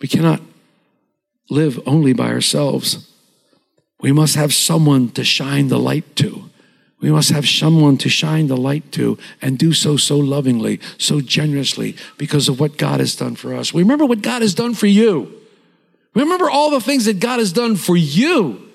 We 0.00 0.08
cannot 0.08 0.40
live 1.50 1.78
only 1.86 2.14
by 2.14 2.28
ourselves. 2.28 3.10
We 4.00 4.12
must 4.12 4.34
have 4.34 4.54
someone 4.54 5.10
to 5.10 5.24
shine 5.24 5.68
the 5.68 5.78
light 5.78 6.16
to. 6.16 6.50
We 7.00 7.10
must 7.10 7.30
have 7.30 7.46
someone 7.46 7.98
to 7.98 8.08
shine 8.08 8.46
the 8.46 8.56
light 8.56 8.90
to 8.92 9.18
and 9.42 9.58
do 9.58 9.74
so 9.74 9.98
so 9.98 10.16
lovingly, 10.16 10.80
so 10.96 11.20
generously 11.20 11.96
because 12.16 12.48
of 12.48 12.58
what 12.58 12.78
God 12.78 13.00
has 13.00 13.14
done 13.14 13.36
for 13.36 13.54
us. 13.54 13.74
Remember 13.74 14.06
what 14.06 14.22
God 14.22 14.40
has 14.40 14.54
done 14.54 14.72
for 14.72 14.86
you. 14.86 15.30
Remember 16.14 16.48
all 16.48 16.70
the 16.70 16.80
things 16.80 17.04
that 17.04 17.20
God 17.20 17.40
has 17.40 17.52
done 17.52 17.76
for 17.76 17.94
you. 17.94 18.70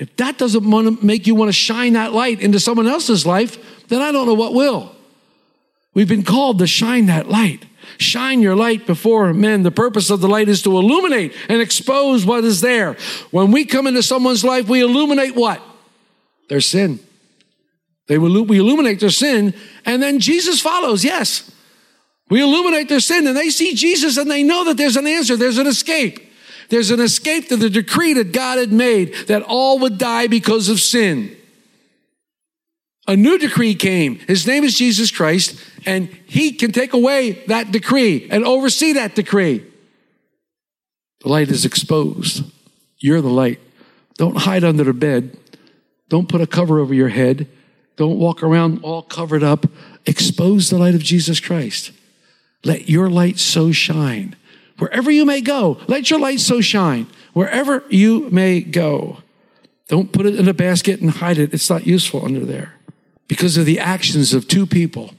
If 0.00 0.16
that 0.16 0.38
doesn't 0.38 0.68
want 0.68 0.98
to 0.98 1.06
make 1.06 1.26
you 1.26 1.34
want 1.34 1.50
to 1.50 1.52
shine 1.52 1.92
that 1.92 2.14
light 2.14 2.40
into 2.40 2.58
someone 2.58 2.88
else's 2.88 3.26
life, 3.26 3.86
then 3.88 4.00
I 4.00 4.10
don't 4.12 4.26
know 4.26 4.34
what 4.34 4.54
will. 4.54 4.96
We've 5.92 6.08
been 6.08 6.24
called 6.24 6.58
to 6.60 6.66
shine 6.66 7.06
that 7.06 7.28
light. 7.28 7.66
Shine 7.98 8.40
your 8.40 8.56
light 8.56 8.86
before 8.86 9.34
men. 9.34 9.62
The 9.62 9.70
purpose 9.70 10.08
of 10.08 10.22
the 10.22 10.28
light 10.28 10.48
is 10.48 10.62
to 10.62 10.70
illuminate 10.70 11.34
and 11.50 11.60
expose 11.60 12.24
what 12.24 12.44
is 12.44 12.62
there. 12.62 12.96
When 13.30 13.52
we 13.52 13.66
come 13.66 13.86
into 13.86 14.02
someone's 14.02 14.42
life, 14.42 14.70
we 14.70 14.80
illuminate 14.80 15.34
what? 15.34 15.60
Their 16.48 16.62
sin. 16.62 16.98
They 18.06 18.16
will, 18.16 18.42
we 18.44 18.58
illuminate 18.58 19.00
their 19.00 19.10
sin, 19.10 19.52
and 19.84 20.02
then 20.02 20.18
Jesus 20.18 20.62
follows. 20.62 21.04
Yes. 21.04 21.50
We 22.30 22.40
illuminate 22.40 22.88
their 22.88 23.00
sin, 23.00 23.26
and 23.26 23.36
they 23.36 23.50
see 23.50 23.74
Jesus 23.74 24.16
and 24.16 24.30
they 24.30 24.44
know 24.44 24.64
that 24.64 24.78
there's 24.78 24.96
an 24.96 25.06
answer, 25.06 25.36
there's 25.36 25.58
an 25.58 25.66
escape. 25.66 26.29
There's 26.70 26.90
an 26.90 27.00
escape 27.00 27.48
to 27.48 27.56
the 27.56 27.68
decree 27.68 28.14
that 28.14 28.32
God 28.32 28.58
had 28.58 28.72
made 28.72 29.14
that 29.26 29.42
all 29.42 29.78
would 29.80 29.98
die 29.98 30.28
because 30.28 30.68
of 30.68 30.80
sin. 30.80 31.36
A 33.06 33.16
new 33.16 33.38
decree 33.38 33.74
came. 33.74 34.20
His 34.20 34.46
name 34.46 34.62
is 34.62 34.78
Jesus 34.78 35.10
Christ, 35.10 35.60
and 35.84 36.08
he 36.26 36.52
can 36.52 36.70
take 36.70 36.92
away 36.92 37.32
that 37.48 37.72
decree 37.72 38.28
and 38.30 38.44
oversee 38.44 38.92
that 38.92 39.16
decree. 39.16 39.66
The 41.22 41.28
light 41.28 41.48
is 41.48 41.64
exposed. 41.64 42.44
You're 42.98 43.20
the 43.20 43.28
light. 43.28 43.58
Don't 44.14 44.36
hide 44.36 44.62
under 44.62 44.84
the 44.84 44.92
bed. 44.92 45.36
Don't 46.08 46.28
put 46.28 46.40
a 46.40 46.46
cover 46.46 46.78
over 46.78 46.94
your 46.94 47.08
head. 47.08 47.48
Don't 47.96 48.18
walk 48.18 48.42
around 48.42 48.80
all 48.82 49.02
covered 49.02 49.42
up. 49.42 49.66
Expose 50.06 50.70
the 50.70 50.78
light 50.78 50.94
of 50.94 51.02
Jesus 51.02 51.40
Christ. 51.40 51.92
Let 52.64 52.88
your 52.88 53.10
light 53.10 53.38
so 53.38 53.72
shine. 53.72 54.36
Wherever 54.80 55.10
you 55.10 55.26
may 55.26 55.42
go, 55.42 55.78
let 55.88 56.10
your 56.10 56.18
light 56.18 56.40
so 56.40 56.60
shine. 56.60 57.06
Wherever 57.34 57.84
you 57.90 58.30
may 58.30 58.60
go. 58.60 59.18
Don't 59.88 60.10
put 60.10 60.24
it 60.24 60.36
in 60.36 60.48
a 60.48 60.54
basket 60.54 61.00
and 61.00 61.10
hide 61.10 61.38
it. 61.38 61.52
It's 61.52 61.68
not 61.68 61.86
useful 61.86 62.24
under 62.24 62.46
there. 62.46 62.74
Because 63.28 63.56
of 63.58 63.66
the 63.66 63.78
actions 63.78 64.32
of 64.32 64.48
two 64.48 64.66
people, 64.66 65.14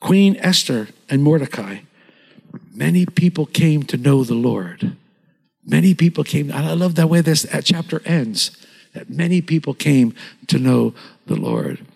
Queen 0.00 0.36
Esther 0.40 0.88
and 1.08 1.22
Mordecai, 1.22 1.78
many 2.74 3.06
people 3.06 3.46
came 3.46 3.84
to 3.84 3.96
know 3.96 4.24
the 4.24 4.34
Lord. 4.34 4.96
Many 5.64 5.94
people 5.94 6.24
came, 6.24 6.50
and 6.50 6.66
I 6.66 6.72
love 6.72 6.96
that 6.96 7.08
way 7.08 7.20
this 7.20 7.46
chapter 7.64 8.02
ends, 8.04 8.50
that 8.94 9.08
many 9.08 9.40
people 9.40 9.74
came 9.74 10.12
to 10.48 10.58
know 10.58 10.92
the 11.26 11.36
Lord. 11.36 11.86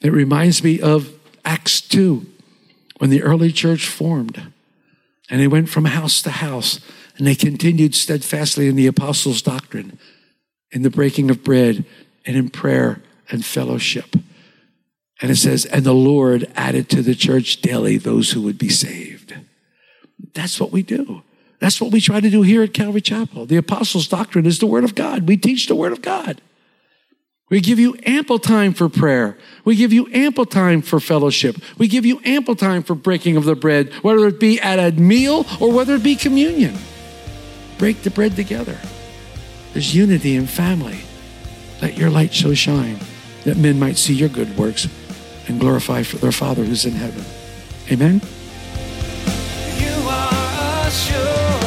It 0.00 0.12
reminds 0.12 0.62
me 0.62 0.80
of 0.80 1.12
Acts 1.44 1.80
2, 1.80 2.24
when 2.98 3.10
the 3.10 3.22
early 3.22 3.50
church 3.50 3.88
formed. 3.88 4.52
And 5.28 5.40
they 5.40 5.48
went 5.48 5.68
from 5.68 5.86
house 5.86 6.22
to 6.22 6.30
house, 6.30 6.80
and 7.16 7.26
they 7.26 7.34
continued 7.34 7.94
steadfastly 7.94 8.68
in 8.68 8.76
the 8.76 8.86
apostles' 8.86 9.42
doctrine, 9.42 9.98
in 10.70 10.82
the 10.82 10.90
breaking 10.90 11.30
of 11.30 11.42
bread, 11.42 11.84
and 12.24 12.36
in 12.36 12.48
prayer 12.48 13.02
and 13.30 13.44
fellowship. 13.44 14.16
And 15.20 15.30
it 15.30 15.36
says, 15.36 15.64
and 15.64 15.84
the 15.84 15.94
Lord 15.94 16.50
added 16.54 16.88
to 16.90 17.02
the 17.02 17.14
church 17.14 17.62
daily 17.62 17.96
those 17.96 18.32
who 18.32 18.42
would 18.42 18.58
be 18.58 18.68
saved. 18.68 19.34
That's 20.34 20.60
what 20.60 20.70
we 20.70 20.82
do. 20.82 21.22
That's 21.58 21.80
what 21.80 21.90
we 21.90 22.00
try 22.00 22.20
to 22.20 22.30
do 22.30 22.42
here 22.42 22.62
at 22.62 22.74
Calvary 22.74 23.00
Chapel. 23.00 23.46
The 23.46 23.56
apostles' 23.56 24.08
doctrine 24.08 24.44
is 24.44 24.58
the 24.58 24.66
Word 24.66 24.84
of 24.84 24.94
God. 24.94 25.26
We 25.26 25.36
teach 25.36 25.66
the 25.66 25.74
Word 25.74 25.92
of 25.92 26.02
God. 26.02 26.42
We 27.48 27.60
give 27.60 27.78
you 27.78 27.94
ample 28.04 28.40
time 28.40 28.74
for 28.74 28.88
prayer. 28.88 29.38
We 29.64 29.76
give 29.76 29.92
you 29.92 30.08
ample 30.12 30.46
time 30.46 30.82
for 30.82 30.98
fellowship. 30.98 31.56
We 31.78 31.86
give 31.86 32.04
you 32.04 32.20
ample 32.24 32.56
time 32.56 32.82
for 32.82 32.96
breaking 32.96 33.36
of 33.36 33.44
the 33.44 33.54
bread, 33.54 33.92
whether 34.02 34.26
it 34.26 34.40
be 34.40 34.60
at 34.60 34.80
a 34.80 34.90
meal 35.00 35.46
or 35.60 35.70
whether 35.70 35.94
it 35.94 36.02
be 36.02 36.16
communion. 36.16 36.76
Break 37.78 38.02
the 38.02 38.10
bread 38.10 38.34
together. 38.34 38.76
There's 39.72 39.94
unity 39.94 40.34
in 40.34 40.48
family. 40.48 40.98
Let 41.80 41.96
your 41.96 42.10
light 42.10 42.34
so 42.34 42.52
shine 42.52 42.98
that 43.44 43.56
men 43.56 43.78
might 43.78 43.96
see 43.96 44.14
your 44.14 44.28
good 44.28 44.58
works 44.58 44.88
and 45.46 45.60
glorify 45.60 46.02
their 46.02 46.32
Father 46.32 46.64
who's 46.64 46.84
in 46.84 46.94
heaven. 46.94 47.24
Amen. 47.92 48.20
You 49.78 50.08
are 50.08 50.86
a 50.86 50.90
sure 50.90 51.60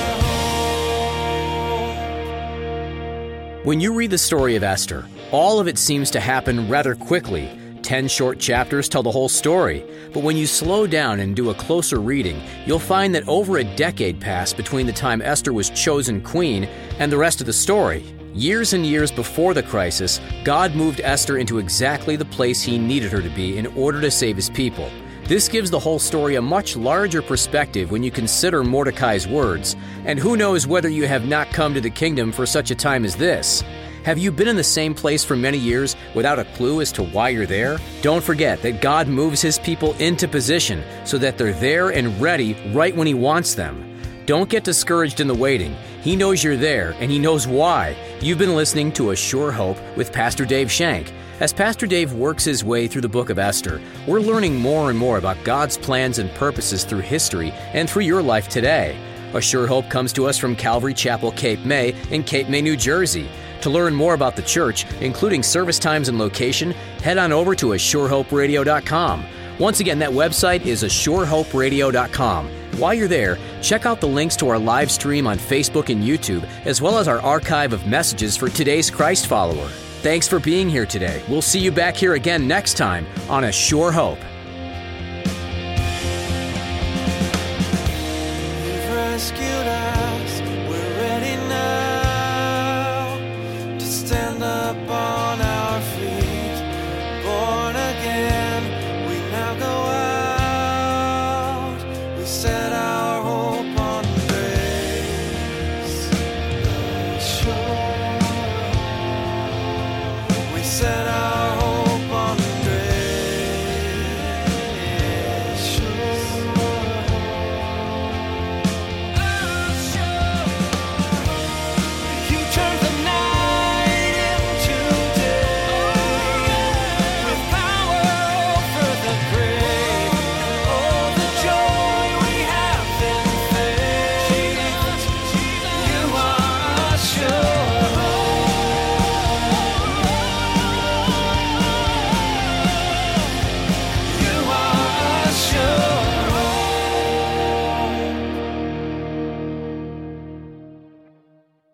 hope. 3.56 3.66
When 3.66 3.80
you 3.80 3.94
read 3.94 4.12
the 4.12 4.18
story 4.18 4.58
of 4.58 4.64
Esther, 4.64 5.06
all 5.32 5.60
of 5.60 5.68
it 5.68 5.78
seems 5.78 6.10
to 6.12 6.20
happen 6.20 6.70
rather 6.70 6.96
quickly. 6.96 7.50
Ten 7.82 8.08
short 8.08 8.40
chapters 8.40 8.90
tell 8.90 9.04
the 9.04 9.12
whole 9.12 9.30
story, 9.30 9.86
but 10.14 10.24
when 10.24 10.38
you 10.38 10.46
slow 10.46 10.86
down 10.86 11.20
and 11.20 11.36
do 11.36 11.50
a 11.50 11.56
closer 11.56 12.00
reading, 12.00 12.42
you'll 12.66 12.80
find 12.80 13.16
that 13.16 13.28
over 13.28 13.58
a 13.58 13.76
decade 13.76 14.20
passed 14.20 14.58
between 14.58 14.86
the 14.86 14.94
time 14.94 15.22
Esther 15.22 15.54
was 15.54 15.70
chosen 15.70 16.22
queen 16.22 16.66
and 17.00 17.12
the 17.12 17.18
rest 17.18 17.42
of 17.42 17.48
the 17.48 17.54
story. 17.54 18.04
Years 18.34 18.74
and 18.74 18.86
years 18.86 19.12
before 19.12 19.54
the 19.54 19.64
crisis, 19.64 20.22
God 20.44 20.76
moved 20.76 21.02
Esther 21.04 21.38
into 21.38 21.58
exactly 21.58 22.16
the 22.16 22.26
place 22.26 22.62
he 22.62 22.78
needed 22.78 23.12
her 23.12 23.22
to 23.22 23.30
be 23.30 23.58
in 23.58 23.66
order 23.68 24.00
to 24.02 24.12
save 24.12 24.36
his 24.36 24.50
people. 24.52 24.90
This 25.26 25.48
gives 25.48 25.70
the 25.70 25.80
whole 25.80 26.00
story 26.00 26.36
a 26.36 26.42
much 26.42 26.76
larger 26.76 27.22
perspective 27.22 27.92
when 27.92 28.02
you 28.04 28.12
consider 28.12 28.64
Mordecai's 28.64 29.28
words, 29.28 29.76
and 30.06 30.18
who 30.18 30.38
knows 30.38 30.68
whether 30.68 30.90
you 30.90 31.08
have 31.08 31.28
not 31.28 31.50
come 31.50 31.74
to 31.74 31.82
the 31.82 31.90
kingdom 31.90 32.32
for 32.32 32.46
such 32.46 32.72
a 32.72 32.76
time 32.76 33.06
as 33.06 33.16
this. 33.16 33.64
Have 34.06 34.18
you 34.18 34.32
been 34.32 34.48
in 34.48 34.56
the 34.56 34.64
same 34.64 34.94
place 34.94 35.26
for 35.26 35.36
many 35.36 35.58
years 35.58 35.98
without 36.16 36.40
a 36.40 36.46
clue 36.46 36.80
as 36.80 36.92
to 36.94 37.04
why 37.04 37.30
you're 37.30 37.46
there? 37.46 37.80
Don't 38.02 38.24
forget 38.24 38.62
that 38.62 38.82
God 38.82 39.10
moves 39.10 39.42
his 39.42 39.60
people 39.60 39.94
into 39.96 40.28
position 40.28 40.84
so 41.04 41.18
that 41.18 41.38
they're 41.38 41.54
there 41.54 41.90
and 41.90 42.20
ready 42.22 42.54
right 42.72 42.96
when 42.96 43.08
he 43.08 43.14
wants 43.14 43.56
them. 43.56 43.86
Don't 44.26 44.50
get 44.50 44.64
discouraged 44.64 45.20
in 45.20 45.28
the 45.28 45.36
waiting. 45.36 45.76
He 46.02 46.16
knows 46.16 46.44
you're 46.44 46.56
there 46.56 46.96
and 47.00 47.12
he 47.12 47.20
knows 47.20 47.46
why. 47.46 47.98
You've 48.22 48.38
been 48.38 48.56
listening 48.56 48.94
to 48.94 49.12
A 49.12 49.16
Sure 49.16 49.52
Hope 49.52 49.78
with 49.98 50.14
Pastor 50.14 50.46
Dave 50.46 50.72
Shank. 50.72 51.12
As 51.42 51.52
Pastor 51.52 51.86
Dave 51.86 52.14
works 52.14 52.46
his 52.46 52.64
way 52.64 52.88
through 52.88 53.02
the 53.02 53.10
book 53.10 53.30
of 53.30 53.40
Esther, 53.40 53.82
we're 54.08 54.22
learning 54.22 54.56
more 54.56 54.90
and 54.90 54.98
more 54.98 55.18
about 55.18 55.44
God's 55.44 55.78
plans 55.78 56.20
and 56.20 56.30
purposes 56.36 56.86
through 56.86 57.00
history 57.00 57.52
and 57.74 57.90
through 57.90 58.04
your 58.04 58.22
life 58.22 58.48
today. 58.48 58.98
A 59.34 59.42
Sure 59.42 59.68
Hope 59.68 59.90
comes 59.90 60.14
to 60.14 60.26
us 60.26 60.38
from 60.38 60.56
Calvary 60.56 60.94
Chapel, 60.94 61.32
Cape 61.32 61.66
May, 61.66 61.96
in 62.12 62.24
Cape 62.24 62.50
May, 62.50 62.62
New 62.62 62.78
Jersey. 62.78 63.30
To 63.62 63.70
learn 63.70 63.94
more 63.94 64.14
about 64.14 64.36
the 64.36 64.42
church, 64.42 64.86
including 65.02 65.44
service 65.44 65.80
times 65.80 66.10
and 66.10 66.18
location, 66.18 66.72
head 67.04 67.18
on 67.18 67.32
over 67.32 67.56
to 67.56 67.68
ASureHopeRadio.com. 67.68 69.26
Once 69.60 69.80
again, 69.82 70.00
that 70.00 70.12
website 70.12 70.66
is 70.66 70.84
ASureHopeRadio.com. 70.84 72.48
While 72.78 72.94
you're 72.94 73.08
there, 73.10 73.38
check 73.62 73.86
out 73.86 74.00
the 74.00 74.08
links 74.08 74.38
to 74.38 74.48
our 74.48 74.58
live 74.58 74.90
stream 74.90 75.28
on 75.28 75.38
Facebook 75.38 75.90
and 75.90 76.02
YouTube, 76.02 76.48
as 76.66 76.82
well 76.82 76.98
as 76.98 77.10
our 77.10 77.20
archive 77.20 77.74
of 77.74 77.86
messages 77.86 78.38
for 78.38 78.48
today's 78.48 78.90
Christ 78.90 79.28
follower. 79.28 79.68
Thanks 80.02 80.30
for 80.30 80.40
being 80.40 80.70
here 80.70 80.86
today. 80.86 81.22
We'll 81.28 81.42
see 81.42 81.60
you 81.60 81.74
back 81.74 81.98
here 81.98 82.14
again 82.14 82.48
next 82.48 82.76
time 82.76 83.06
on 83.30 83.44
A 83.44 83.52
Sure 83.52 83.92
Hope. 83.92 84.20